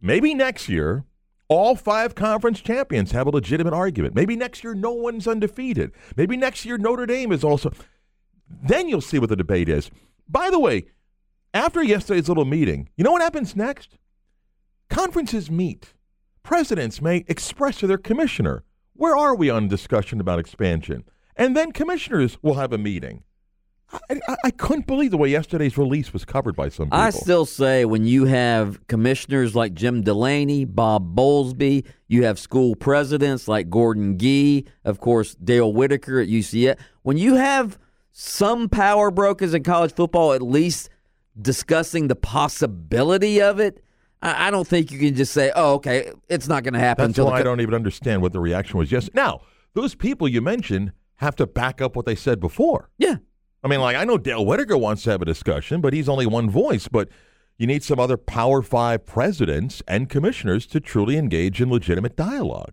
Maybe 0.00 0.34
next 0.34 0.68
year, 0.68 1.04
all 1.48 1.74
five 1.74 2.14
conference 2.14 2.60
champions 2.60 3.12
have 3.12 3.26
a 3.26 3.30
legitimate 3.30 3.72
argument. 3.72 4.14
Maybe 4.14 4.36
next 4.36 4.62
year, 4.62 4.74
no 4.74 4.92
one's 4.92 5.26
undefeated. 5.26 5.92
Maybe 6.16 6.36
next 6.36 6.64
year, 6.64 6.78
Notre 6.78 7.06
Dame 7.06 7.32
is 7.32 7.42
also. 7.42 7.72
Then 8.48 8.88
you'll 8.88 9.00
see 9.00 9.18
what 9.18 9.30
the 9.30 9.36
debate 9.36 9.68
is. 9.68 9.90
By 10.28 10.50
the 10.50 10.58
way, 10.58 10.86
after 11.54 11.82
yesterday's 11.82 12.28
little 12.28 12.44
meeting, 12.44 12.90
you 12.96 13.04
know 13.04 13.12
what 13.12 13.22
happens 13.22 13.56
next? 13.56 13.96
Conferences 14.90 15.50
meet. 15.50 15.94
Presidents 16.42 17.00
may 17.02 17.24
express 17.28 17.78
to 17.78 17.86
their 17.86 17.98
commissioner, 17.98 18.64
where 18.94 19.16
are 19.16 19.34
we 19.34 19.50
on 19.50 19.68
discussion 19.68 20.20
about 20.20 20.38
expansion? 20.38 21.04
And 21.36 21.56
then 21.56 21.72
commissioners 21.72 22.38
will 22.42 22.54
have 22.54 22.72
a 22.72 22.78
meeting. 22.78 23.22
I, 23.90 24.36
I, 24.44 24.50
couldn't 24.50 24.86
believe 24.86 25.12
the 25.12 25.16
way 25.16 25.30
yesterday's 25.30 25.78
release 25.78 26.12
was 26.12 26.26
covered 26.26 26.54
by 26.54 26.68
some 26.68 26.86
people. 26.86 26.98
I 26.98 27.08
still 27.08 27.46
say 27.46 27.86
when 27.86 28.04
you 28.04 28.26
have 28.26 28.86
commissioners 28.86 29.54
like 29.54 29.72
Jim 29.72 30.02
Delaney, 30.02 30.66
Bob 30.66 31.16
Bowlesby, 31.16 31.86
you 32.06 32.24
have 32.24 32.38
school 32.38 32.74
presidents 32.74 33.48
like 33.48 33.70
Gordon 33.70 34.18
Gee, 34.18 34.66
of 34.84 35.00
course, 35.00 35.34
Dale 35.36 35.72
Whittaker 35.72 36.20
at 36.20 36.28
UCF. 36.28 36.78
When 37.02 37.16
you 37.16 37.36
have 37.36 37.78
some 38.12 38.68
power 38.68 39.10
brokers 39.10 39.54
in 39.54 39.62
college 39.62 39.94
football 39.94 40.34
at 40.34 40.42
least 40.42 40.90
discussing 41.40 42.08
the 42.08 42.16
possibility 42.16 43.40
of 43.40 43.58
it, 43.58 43.82
I, 44.20 44.48
I 44.48 44.50
don't 44.50 44.68
think 44.68 44.92
you 44.92 44.98
can 44.98 45.14
just 45.14 45.32
say, 45.32 45.50
"Oh, 45.54 45.74
okay, 45.74 46.12
it's 46.28 46.48
not 46.48 46.62
going 46.62 46.74
to 46.74 46.80
happen." 46.80 47.04
That's 47.04 47.18
until 47.18 47.26
why 47.26 47.38
the 47.38 47.40
I 47.40 47.44
don't 47.44 47.60
even 47.62 47.74
understand 47.74 48.20
what 48.20 48.34
the 48.34 48.40
reaction 48.40 48.78
was. 48.78 48.92
Yes. 48.92 49.08
Now, 49.14 49.40
those 49.72 49.94
people 49.94 50.28
you 50.28 50.42
mentioned 50.42 50.92
have 51.16 51.36
to 51.36 51.46
back 51.46 51.80
up 51.80 51.96
what 51.96 52.06
they 52.06 52.14
said 52.14 52.38
before. 52.40 52.90
Yeah, 52.98 53.16
I 53.62 53.68
mean, 53.68 53.80
like 53.80 53.96
I 53.96 54.04
know 54.04 54.18
Dale 54.18 54.44
Whittaker 54.44 54.76
wants 54.78 55.02
to 55.04 55.10
have 55.10 55.22
a 55.22 55.24
discussion, 55.24 55.80
but 55.80 55.92
he's 55.92 56.08
only 56.08 56.26
one 56.26 56.48
voice. 56.48 56.88
But 56.88 57.08
you 57.58 57.66
need 57.66 57.82
some 57.82 57.98
other 57.98 58.16
Power 58.16 58.62
Five 58.62 59.04
presidents 59.04 59.82
and 59.88 60.08
commissioners 60.08 60.66
to 60.66 60.80
truly 60.80 61.16
engage 61.16 61.60
in 61.60 61.70
legitimate 61.70 62.16
dialogue. 62.16 62.72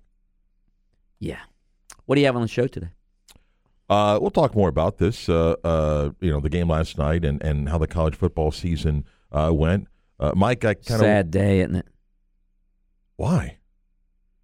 yeah. 1.19 1.39
What 2.05 2.15
do 2.15 2.21
you 2.21 2.27
have 2.27 2.35
on 2.35 2.43
the 2.43 2.47
show 2.47 2.67
today? 2.67 2.89
Uh, 3.89 4.19
we'll 4.21 4.29
talk 4.29 4.55
more 4.55 4.69
about 4.69 4.99
this. 4.99 5.27
Uh, 5.27 5.55
uh, 5.63 6.11
you 6.21 6.29
know, 6.29 6.39
the 6.39 6.49
game 6.49 6.69
last 6.69 6.99
night 6.99 7.25
and, 7.25 7.41
and 7.41 7.67
how 7.69 7.79
the 7.79 7.87
college 7.87 8.13
football 8.15 8.51
season 8.51 9.05
uh, 9.31 9.49
went. 9.51 9.87
Uh, 10.19 10.31
Mike, 10.35 10.63
I 10.63 10.75
kind 10.75 11.01
of 11.01 11.05
Sad 11.05 11.31
day, 11.31 11.61
isn't 11.61 11.77
it? 11.77 11.87
why? 13.15 13.57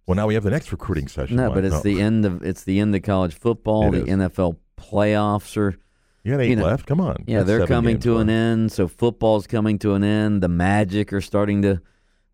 Well, 0.06 0.16
now 0.16 0.26
we 0.26 0.34
have 0.34 0.42
the 0.42 0.50
next 0.50 0.72
recruiting 0.72 1.06
session. 1.06 1.36
No, 1.36 1.46
Mike. 1.46 1.54
but 1.54 1.64
it's 1.64 1.82
the 1.82 2.00
end 2.00 2.24
of 2.26 2.42
it's 2.42 2.64
the 2.64 2.80
end 2.80 2.96
of 2.96 3.02
college 3.02 3.34
football. 3.34 3.94
It 3.94 4.06
the 4.06 4.06
is. 4.06 4.30
NFL 4.30 4.56
playoffs 4.76 5.56
are 5.56 5.76
you 6.24 6.32
got 6.32 6.40
eight 6.40 6.50
you 6.50 6.56
know, 6.56 6.64
left. 6.64 6.86
Come 6.86 7.00
on. 7.00 7.24
Yeah, 7.26 7.38
That's 7.38 7.48
they're 7.48 7.66
coming 7.66 7.98
to 8.00 8.18
an 8.18 8.30
end. 8.30 8.72
So 8.72 8.88
football's 8.88 9.46
coming 9.46 9.78
to 9.80 9.94
an 9.94 10.04
end. 10.04 10.42
The 10.42 10.48
Magic 10.48 11.12
are 11.12 11.20
starting 11.20 11.62
to 11.62 11.80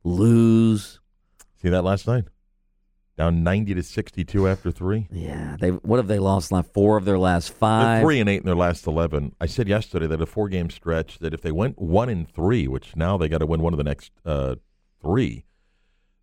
lose. 0.04 1.00
See 1.62 1.68
that 1.68 1.82
last 1.82 2.06
night? 2.06 2.24
Down 3.16 3.42
ninety 3.42 3.74
to 3.74 3.82
sixty-two 3.82 4.46
after 4.46 4.70
three. 4.70 5.08
Yeah, 5.10 5.56
they 5.58 5.70
what 5.70 5.96
have 5.96 6.06
they 6.06 6.20
lost? 6.20 6.52
Like 6.52 6.72
four 6.72 6.96
of 6.96 7.04
their 7.04 7.18
last 7.18 7.48
They're 7.48 7.58
five. 7.58 8.02
three 8.02 8.20
and 8.20 8.28
eight 8.28 8.42
in 8.42 8.46
their 8.46 8.54
last 8.54 8.86
eleven. 8.86 9.34
I 9.40 9.46
said 9.46 9.66
yesterday 9.66 10.06
that 10.06 10.22
a 10.22 10.26
four-game 10.26 10.70
stretch 10.70 11.18
that 11.18 11.34
if 11.34 11.40
they 11.40 11.50
went 11.50 11.80
one 11.80 12.08
and 12.08 12.30
three, 12.32 12.68
which 12.68 12.94
now 12.94 13.16
they 13.16 13.28
got 13.28 13.38
to 13.38 13.46
win 13.46 13.60
one 13.60 13.72
of 13.72 13.76
the 13.78 13.82
next 13.82 14.12
uh, 14.24 14.54
three, 15.02 15.46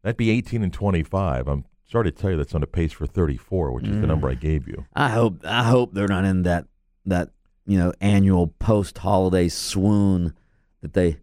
that'd 0.03 0.15
be 0.15 0.29
eighteen 0.29 0.63
and 0.63 0.71
twenty-five. 0.71 1.49
I'm 1.49 1.65
sorry 1.83 2.05
to 2.05 2.11
tell 2.11 2.31
you 2.31 2.37
that's 2.37 2.55
on 2.55 2.63
a 2.63 2.67
pace 2.67 2.93
for 2.93 3.05
thirty-four, 3.05 3.73
which 3.73 3.87
is 3.87 3.99
the 3.99 4.07
number 4.07 4.29
I 4.29 4.35
gave 4.35 4.65
you. 4.65 4.85
I 4.93 5.09
hope 5.09 5.41
I 5.43 5.63
hope 5.63 5.93
they're 5.93 6.07
not 6.07 6.23
in 6.23 6.43
that 6.43 6.67
that 7.07 7.31
you 7.65 7.77
know 7.77 7.93
annual 8.01 8.47
post 8.47 8.97
holiday 8.99 9.47
swoon 9.47 10.33
that 10.81 10.93
they. 10.93 11.17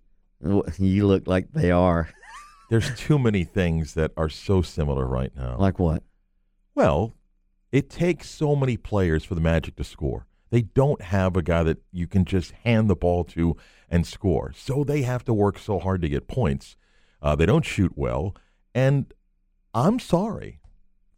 You 0.79 1.07
look 1.07 1.29
like 1.29 1.53
they 1.53 1.71
are. 1.71 2.09
There's 2.71 2.93
too 2.99 3.17
many 3.19 3.45
things 3.45 3.95
that 3.95 4.11
are 4.17 4.29
so 4.29 4.61
similar 4.61 5.07
right 5.07 5.31
now. 5.37 5.57
Like 5.57 5.79
what? 5.79 6.03
Well, 6.75 7.15
it 7.71 7.89
takes 7.89 8.29
so 8.29 8.57
many 8.57 8.77
players 8.77 9.25
for 9.25 9.35
the 9.35 9.41
Magic 9.41 9.77
to 9.77 9.85
score. 9.85 10.27
They 10.51 10.63
don't 10.63 11.01
have 11.01 11.37
a 11.37 11.43
guy 11.43 11.63
that 11.63 11.79
you 11.93 12.07
can 12.07 12.25
just 12.25 12.53
hand 12.65 12.91
the 12.91 12.97
ball 12.97 13.25
to 13.25 13.57
and 13.89 14.07
score. 14.07 14.53
So 14.55 14.85
they 14.85 15.03
have 15.03 15.25
to 15.25 15.35
work 15.35 15.59
so 15.59 15.79
hard 15.79 16.03
to 16.03 16.09
get 16.09 16.29
points. 16.29 16.77
Uh, 17.23 17.37
they 17.37 17.47
don't 17.47 17.65
shoot 17.65 17.93
well. 17.95 18.35
And 18.75 19.13
I'm 19.73 19.99
sorry. 19.99 20.61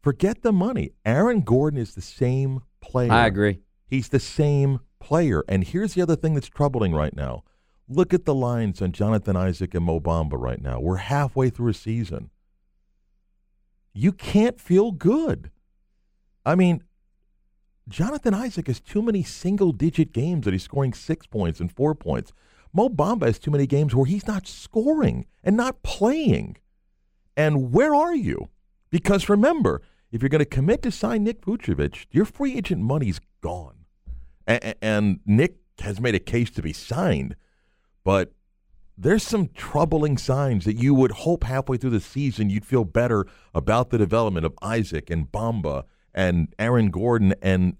Forget 0.02 0.42
the 0.42 0.52
money. 0.52 0.92
Aaron 1.04 1.40
Gordon 1.40 1.80
is 1.80 1.94
the 1.94 2.02
same 2.02 2.60
player. 2.80 3.10
I 3.10 3.26
agree. 3.26 3.60
He's 3.86 4.08
the 4.08 4.20
same 4.20 4.80
player. 5.04 5.44
And 5.48 5.64
here's 5.64 5.92
the 5.92 6.02
other 6.02 6.16
thing 6.16 6.34
that's 6.34 6.48
troubling 6.48 6.94
right 6.94 7.14
now. 7.14 7.44
Look 7.86 8.14
at 8.14 8.24
the 8.24 8.34
lines 8.34 8.80
on 8.80 8.92
Jonathan 8.92 9.36
Isaac 9.36 9.74
and 9.74 9.84
Mo 9.84 10.00
Bamba 10.00 10.40
right 10.40 10.60
now. 10.60 10.80
We're 10.80 10.96
halfway 10.96 11.50
through 11.50 11.68
a 11.68 11.74
season. 11.74 12.30
You 13.92 14.10
can't 14.12 14.58
feel 14.58 14.90
good. 14.90 15.50
I 16.46 16.54
mean, 16.54 16.82
Jonathan 17.86 18.32
Isaac 18.32 18.66
has 18.68 18.80
too 18.80 19.02
many 19.02 19.22
single 19.22 19.72
digit 19.72 20.12
games 20.12 20.46
that 20.46 20.54
he's 20.54 20.62
scoring 20.62 20.94
six 20.94 21.26
points 21.26 21.60
and 21.60 21.70
four 21.70 21.94
points. 21.94 22.32
Mo 22.72 22.88
Bamba 22.88 23.26
has 23.26 23.38
too 23.38 23.50
many 23.50 23.66
games 23.66 23.94
where 23.94 24.06
he's 24.06 24.26
not 24.26 24.46
scoring 24.46 25.26
and 25.44 25.54
not 25.54 25.82
playing. 25.82 26.56
And 27.36 27.72
where 27.72 27.94
are 27.94 28.14
you? 28.14 28.48
Because 28.90 29.28
remember, 29.28 29.82
if 30.10 30.22
you're 30.22 30.30
going 30.30 30.38
to 30.38 30.46
commit 30.46 30.80
to 30.82 30.90
sign 30.90 31.24
Nick 31.24 31.42
Vucevic, 31.42 32.06
your 32.10 32.24
free 32.24 32.56
agent 32.56 32.80
money's 32.80 33.20
gone. 33.42 33.83
And, 34.46 34.74
and 34.82 35.20
Nick 35.26 35.56
has 35.80 36.00
made 36.00 36.14
a 36.14 36.20
case 36.20 36.50
to 36.52 36.62
be 36.62 36.72
signed, 36.72 37.36
but 38.04 38.32
there's 38.96 39.22
some 39.22 39.48
troubling 39.54 40.16
signs 40.18 40.64
that 40.64 40.74
you 40.74 40.94
would 40.94 41.10
hope 41.10 41.44
halfway 41.44 41.76
through 41.76 41.90
the 41.90 42.00
season 42.00 42.50
you'd 42.50 42.64
feel 42.64 42.84
better 42.84 43.26
about 43.54 43.90
the 43.90 43.98
development 43.98 44.46
of 44.46 44.54
Isaac 44.62 45.10
and 45.10 45.30
Bamba 45.30 45.84
and 46.14 46.54
Aaron 46.58 46.90
Gordon, 46.90 47.34
and 47.42 47.76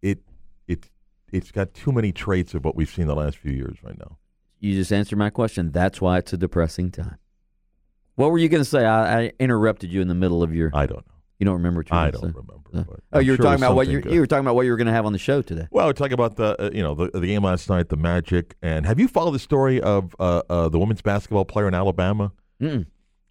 it 0.00 0.20
it 0.68 0.90
it's 1.32 1.50
got 1.50 1.74
too 1.74 1.90
many 1.90 2.12
traits 2.12 2.54
of 2.54 2.64
what 2.64 2.76
we've 2.76 2.90
seen 2.90 3.06
the 3.06 3.16
last 3.16 3.36
few 3.36 3.52
years 3.52 3.78
right 3.82 3.98
now. 3.98 4.18
You 4.60 4.74
just 4.74 4.92
answered 4.92 5.18
my 5.18 5.30
question. 5.30 5.72
That's 5.72 6.00
why 6.00 6.18
it's 6.18 6.32
a 6.32 6.36
depressing 6.36 6.90
time. 6.90 7.18
What 8.14 8.30
were 8.30 8.38
you 8.38 8.48
going 8.48 8.62
to 8.62 8.68
say? 8.68 8.84
I, 8.84 9.24
I 9.24 9.32
interrupted 9.40 9.92
you 9.92 10.00
in 10.00 10.08
the 10.08 10.14
middle 10.14 10.42
of 10.42 10.54
your. 10.54 10.70
I 10.72 10.86
don't 10.86 11.04
know. 11.06 11.13
You 11.38 11.46
don't 11.46 11.54
remember? 11.54 11.78
Were 11.78 11.96
I 11.96 12.10
don't 12.10 12.22
remember. 12.22 12.54
No. 12.72 12.84
Oh, 12.88 12.96
I'm 13.12 13.24
you 13.24 13.32
were 13.32 13.36
sure 13.36 13.44
talking 13.44 13.62
about 13.62 13.76
what 13.76 13.88
you 13.88 14.02
you 14.08 14.20
were 14.20 14.26
talking 14.26 14.44
about 14.44 14.54
what 14.54 14.66
you 14.66 14.70
were 14.70 14.76
going 14.76 14.86
to 14.86 14.92
have 14.92 15.06
on 15.06 15.12
the 15.12 15.18
show 15.18 15.42
today. 15.42 15.66
Well, 15.70 15.86
we're 15.86 15.92
talking 15.92 16.14
about 16.14 16.36
the 16.36 16.60
uh, 16.60 16.70
you 16.72 16.82
know 16.82 16.94
the, 16.94 17.10
the 17.12 17.26
game 17.26 17.42
last 17.42 17.68
night, 17.68 17.88
the 17.88 17.96
Magic, 17.96 18.56
and 18.62 18.86
have 18.86 18.98
you 19.00 19.08
followed 19.08 19.32
the 19.32 19.38
story 19.38 19.80
of 19.80 20.14
uh, 20.18 20.42
uh, 20.48 20.68
the 20.68 20.78
women's 20.78 21.02
basketball 21.02 21.44
player 21.44 21.68
in 21.68 21.74
Alabama, 21.74 22.32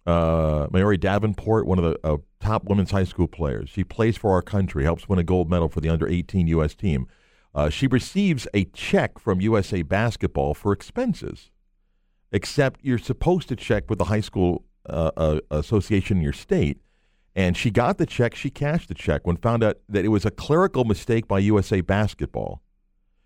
uh, 0.06 0.66
Maori 0.70 0.96
Davenport, 0.96 1.66
one 1.66 1.78
of 1.78 1.84
the 1.84 1.98
uh, 2.04 2.16
top 2.40 2.64
women's 2.64 2.90
high 2.90 3.04
school 3.04 3.26
players. 3.26 3.70
She 3.70 3.84
plays 3.84 4.16
for 4.16 4.32
our 4.32 4.42
country, 4.42 4.84
helps 4.84 5.08
win 5.08 5.18
a 5.18 5.24
gold 5.24 5.50
medal 5.50 5.68
for 5.68 5.80
the 5.80 5.88
under 5.88 6.08
18 6.08 6.46
U.S. 6.48 6.74
team. 6.74 7.06
Uh, 7.54 7.70
she 7.70 7.86
receives 7.86 8.48
a 8.52 8.64
check 8.66 9.18
from 9.18 9.40
USA 9.40 9.82
Basketball 9.82 10.54
for 10.54 10.72
expenses, 10.72 11.50
except 12.32 12.80
you're 12.82 12.98
supposed 12.98 13.48
to 13.48 13.56
check 13.56 13.88
with 13.88 13.98
the 13.98 14.06
high 14.06 14.20
school 14.20 14.64
uh, 14.88 15.10
uh, 15.16 15.40
association 15.50 16.18
in 16.18 16.22
your 16.22 16.32
state. 16.32 16.80
And 17.36 17.56
she 17.56 17.70
got 17.70 17.98
the 17.98 18.06
check, 18.06 18.34
she 18.34 18.50
cashed 18.50 18.88
the 18.88 18.94
check 18.94 19.26
when 19.26 19.36
found 19.36 19.64
out 19.64 19.78
that 19.88 20.04
it 20.04 20.08
was 20.08 20.24
a 20.24 20.30
clerical 20.30 20.84
mistake 20.84 21.26
by 21.26 21.40
USA 21.40 21.80
Basketball. 21.80 22.62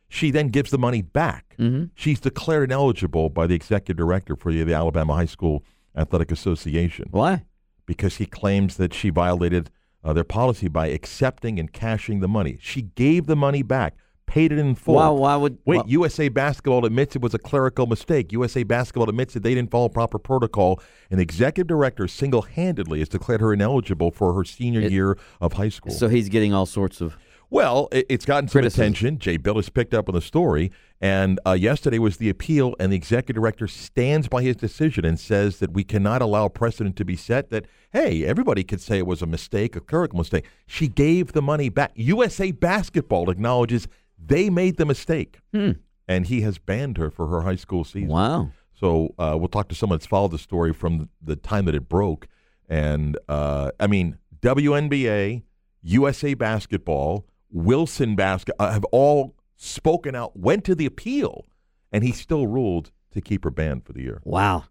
She 0.09 0.31
then 0.31 0.49
gives 0.49 0.71
the 0.71 0.79
money 0.79 1.03
back. 1.03 1.55
Mm-hmm. 1.59 1.87
She's 1.95 2.19
declared 2.19 2.71
ineligible 2.71 3.29
by 3.29 3.47
the 3.47 3.55
executive 3.55 3.97
director 3.97 4.35
for 4.37 4.51
the, 4.51 4.65
the 4.65 4.73
Alabama 4.73 5.15
High 5.15 5.27
School 5.27 5.63
Athletic 5.95 6.33
Association 6.33 7.09
Why? 7.11 7.45
because 7.85 8.17
he 8.17 8.27
claims 8.27 8.77
that 8.77 8.95
she 8.95 9.11
violated 9.11 9.71
uh, 10.05 10.13
their 10.13 10.25
policy 10.25 10.69
by 10.69 10.87
accepting 10.87 11.59
and 11.59 11.73
cashing 11.73 12.21
the 12.21 12.29
money. 12.29 12.59
She 12.61 12.83
gave 12.83 13.27
the 13.27 13.37
money 13.37 13.63
back, 13.63 13.97
paid 14.29 14.53
it 14.53 14.59
in 14.59 14.77
full. 14.77 14.95
Why? 14.95 15.09
Why 15.09 15.35
would? 15.37 15.59
Wait, 15.65 15.83
USA 15.89 16.29
Basketball 16.29 16.85
admits 16.85 17.17
it 17.17 17.23
was 17.23 17.35
a 17.35 17.39
clerical 17.39 17.87
mistake. 17.87 18.31
USA 18.33 18.63
Basketball 18.63 19.09
admits 19.09 19.35
that 19.35 19.43
they 19.43 19.55
didn't 19.55 19.71
follow 19.73 19.89
proper 19.89 20.19
protocol. 20.21 20.81
And 21.11 21.19
the 21.19 21.23
executive 21.25 21.67
director 21.67 22.07
single 22.07 22.43
handedly 22.43 23.01
has 23.01 23.09
declared 23.09 23.41
her 23.41 23.53
ineligible 23.53 24.13
for 24.13 24.35
her 24.35 24.45
senior 24.45 24.83
It- 24.83 24.93
year 24.93 25.19
of 25.41 25.55
high 25.55 25.71
school. 25.71 25.91
so 25.93 26.09
he's 26.09 26.29
getting 26.29 26.55
all 26.55 26.67
sorts 26.67 27.01
of. 27.01 27.17
Well, 27.51 27.89
it, 27.93 28.05
it's 28.11 28.27
gotten 28.27 28.47
some 28.47 28.61
Criticism. 28.61 28.83
attention. 28.83 29.19
Jay 29.19 29.39
Bill 29.39 29.55
Bilas 29.55 29.73
picked 29.73 29.95
up 29.95 30.07
on 30.11 30.15
the 30.15 30.21
story, 30.21 30.71
and 31.01 31.41
uh, 31.47 31.53
yesterday 31.53 31.99
was 31.99 32.19
the 32.19 32.29
appeal, 32.29 32.77
and 32.79 32.93
the 32.93 32.97
executive 32.97 33.41
director 33.41 33.67
stands 33.67 34.29
by 34.29 34.43
his 34.43 34.55
decision 34.55 35.07
and 35.07 35.19
says 35.19 35.59
that 35.61 35.73
we 35.73 35.83
cannot 35.83 36.21
allow 36.21 36.49
precedent 36.49 36.95
to 36.97 37.07
be 37.07 37.17
set 37.17 37.49
that 37.49 37.65
hey, 37.95 38.23
everybody 38.27 38.63
could 38.63 38.83
say 38.83 38.99
it 38.99 39.07
was 39.07 39.23
a 39.23 39.27
mistake, 39.27 39.75
a 39.75 39.81
clerical 39.81 40.19
mistake. 40.19 40.45
She 40.67 40.89
gave 40.89 41.33
the 41.33 41.41
money 41.41 41.71
back. 41.71 41.91
USA 41.95 42.53
Basketball 42.53 43.31
acknowledges 43.31 43.89
they 44.19 44.51
made 44.51 44.77
the 44.77 44.85
mistake, 44.87 45.41
and 45.53 46.27
he 46.27 46.41
has 46.43 46.59
banned 46.59 46.99
her 46.99 47.11
for 47.11 47.29
her 47.29 47.43
high 47.43 47.57
school 47.57 47.85
season. 47.85 48.09
Wow. 48.09 48.51
So 48.75 49.15
uh, 49.19 49.37
we'll 49.39 49.49
talk 49.49 49.69
to 49.69 49.75
someone 49.75 49.99
that's 49.99 50.07
followed 50.07 50.31
the 50.31 50.39
story 50.39 50.73
from 50.73 51.09
the 51.21 51.37
time 51.37 51.65
that 51.65 51.75
it 51.75 51.89
broke. 51.89 52.29
And 52.69 53.19
uh, 53.29 53.73
I 53.81 53.87
mean, 53.87 54.19
WNBA, 54.41 55.43
USA 55.83 56.35
Basketball, 56.35 57.27
Wilson 57.51 58.15
Basket 58.15 58.55
uh, 58.59 58.73
have 58.73 58.85
all 58.87 59.35
spoken 59.57 60.15
out, 60.15 60.39
went 60.39 60.65
to 60.65 60.75
the 60.75 60.87
appeal, 60.87 61.47
and 61.91 62.05
he 62.05 62.13
still 62.13 62.47
ruled 62.47 62.93
to 63.13 63.21
keep 63.21 63.45
her 63.45 63.51
banned 63.51 63.85
for 63.85 63.93
the 63.93 64.03
year. 64.03 64.21
Wow. 64.25 64.65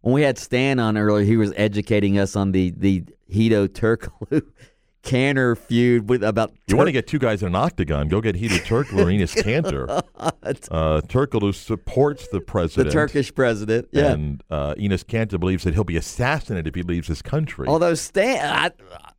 When 0.00 0.14
we 0.14 0.22
had 0.22 0.38
Stan 0.38 0.78
on 0.78 0.96
earlier, 0.96 1.26
he 1.26 1.36
was 1.36 1.52
educating 1.56 2.18
us 2.18 2.36
on 2.36 2.52
the 2.52 2.70
the 2.70 3.04
Hedo 3.30 3.68
Turkoglu 3.68 4.42
Kanter 5.02 5.56
feud 5.56 6.08
with 6.08 6.22
about. 6.22 6.52
You 6.66 6.76
want 6.76 6.88
to 6.88 6.92
get 6.92 7.06
two 7.06 7.18
guys 7.18 7.42
in 7.42 7.48
an 7.48 7.54
octagon? 7.54 8.08
Go 8.08 8.20
get 8.20 8.36
Hedo 8.36 8.58
Turkoglu 8.58 8.98
or 9.00 9.06
Enes 9.06 9.34
Kanter. 9.42 10.02
Uh, 10.70 11.00
who 11.40 11.52
supports 11.52 12.28
the 12.28 12.40
president, 12.40 12.88
the. 12.88 12.92
Turkish 12.92 13.34
president. 13.34 13.88
Yeah. 13.92 14.12
And 14.12 14.42
uh, 14.50 14.74
Enes 14.74 15.04
Kanter 15.04 15.40
believes 15.40 15.64
that 15.64 15.74
he'll 15.74 15.84
be 15.84 15.96
assassinated 15.96 16.66
if 16.66 16.74
he 16.74 16.82
leaves 16.82 17.08
his 17.08 17.22
country. 17.22 17.66
Although 17.66 17.94
Stan, 17.94 18.44
I, 18.44 18.70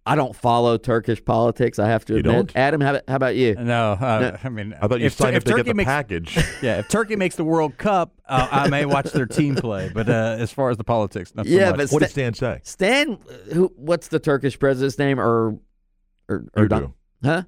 I 0.05 0.15
don't 0.15 0.35
follow 0.35 0.77
Turkish 0.77 1.23
politics. 1.23 1.79
I 1.79 1.87
have 1.87 2.05
to 2.05 2.13
You 2.13 2.19
admit. 2.19 2.33
don't? 2.35 2.55
Adam, 2.55 2.81
how, 2.81 2.91
about- 2.91 3.03
how 3.07 3.15
about 3.15 3.35
you? 3.35 3.55
No, 3.55 3.93
uh, 3.93 4.37
I 4.43 4.49
mean, 4.49 4.75
I 4.81 4.87
thought 4.87 4.99
you 4.99 5.07
if, 5.07 5.13
signed 5.13 5.35
if 5.35 5.41
up 5.41 5.45
to 5.45 5.51
Turkey 5.51 5.63
get 5.63 5.67
the 5.71 5.73
makes, 5.75 5.87
package. 5.87 6.37
Yeah, 6.61 6.77
if 6.79 6.89
Turkey 6.89 7.15
makes 7.15 7.35
the 7.35 7.43
World 7.43 7.77
Cup, 7.77 8.13
uh, 8.27 8.47
I 8.51 8.69
may 8.69 8.85
watch 8.85 9.11
their 9.11 9.25
team 9.25 9.55
play. 9.55 9.89
But 9.93 10.07
uh, 10.09 10.35
as 10.39 10.51
far 10.51 10.69
as 10.69 10.77
the 10.77 10.83
politics, 10.83 11.33
not 11.35 11.47
so 11.47 11.51
Yeah, 11.51 11.71
much. 11.71 11.77
but 11.77 11.89
what 11.91 11.99
did 12.01 12.09
Sta- 12.09 12.13
Stan 12.13 12.33
say? 12.35 12.59
Stan, 12.63 13.17
who? 13.51 13.71
What's 13.75 14.09
the 14.09 14.19
Turkish 14.19 14.57
president's 14.59 14.97
name? 14.99 15.19
Or, 15.19 15.57
or, 16.31 16.45
or 16.55 16.63
You 16.63 16.69
do. 16.69 16.93
huh? 17.23 17.43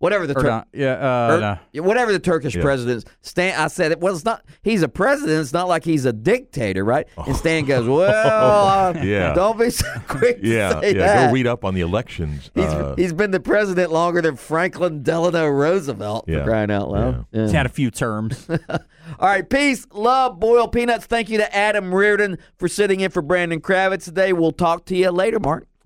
Whatever 0.00 0.28
the 0.28 0.34
Tur- 0.34 0.64
Yeah, 0.72 0.92
uh, 0.92 1.34
or- 1.34 1.40
no. 1.40 1.82
whatever 1.82 2.12
the 2.12 2.20
Turkish 2.20 2.54
Yeah. 2.54 2.62
president. 2.62 3.04
Stan, 3.20 3.58
I 3.58 3.66
said 3.66 3.90
it. 3.90 3.98
Well, 3.98 4.14
it's 4.14 4.24
not. 4.24 4.44
He's 4.62 4.82
a 4.84 4.88
president. 4.88 5.40
It's 5.40 5.52
not 5.52 5.66
like 5.66 5.82
he's 5.84 6.04
a 6.04 6.12
dictator, 6.12 6.84
right? 6.84 7.08
And 7.26 7.34
Stan 7.34 7.64
goes, 7.64 7.88
"Well, 7.88 8.04
uh, 8.94 8.94
Yeah. 9.02 9.34
don't 9.34 9.58
be 9.58 9.70
so 9.70 9.84
quick 10.06 10.40
to 10.40 10.46
Yeah, 10.46 10.80
say 10.80 10.94
yeah. 10.94 10.98
that." 11.04 11.26
Go 11.26 11.32
read 11.34 11.48
up 11.48 11.64
on 11.64 11.74
the 11.74 11.80
elections. 11.80 12.52
He's, 12.54 12.64
Uh, 12.66 12.94
he's 12.96 13.12
been 13.12 13.32
the 13.32 13.40
president 13.40 13.90
longer 13.90 14.22
than 14.22 14.36
Franklin 14.36 15.02
Delano 15.02 15.48
Roosevelt, 15.48 16.26
Yeah. 16.28 16.44
for 16.44 16.50
crying 16.50 16.70
out 16.70 16.90
loud. 16.92 17.26
Yeah. 17.32 17.42
He's 17.42 17.50
had 17.52 17.66
a 17.66 17.70
few 17.70 17.90
terms. 17.90 18.46
All 18.68 18.78
right, 19.20 19.50
peace, 19.50 19.84
love, 19.92 20.38
boiled 20.38 20.70
peanuts. 20.70 21.06
Thank 21.06 21.28
you 21.28 21.38
to 21.38 21.56
Adam 21.56 21.92
Reardon 21.92 22.38
for 22.56 22.68
sitting 22.68 23.00
in 23.00 23.10
for 23.10 23.20
Brandon 23.20 23.60
Kravitz 23.60 24.04
today. 24.04 24.32
We'll 24.32 24.52
talk 24.52 24.84
to 24.86 24.96
you 24.96 25.10
later, 25.10 25.40
Marc. 25.40 25.66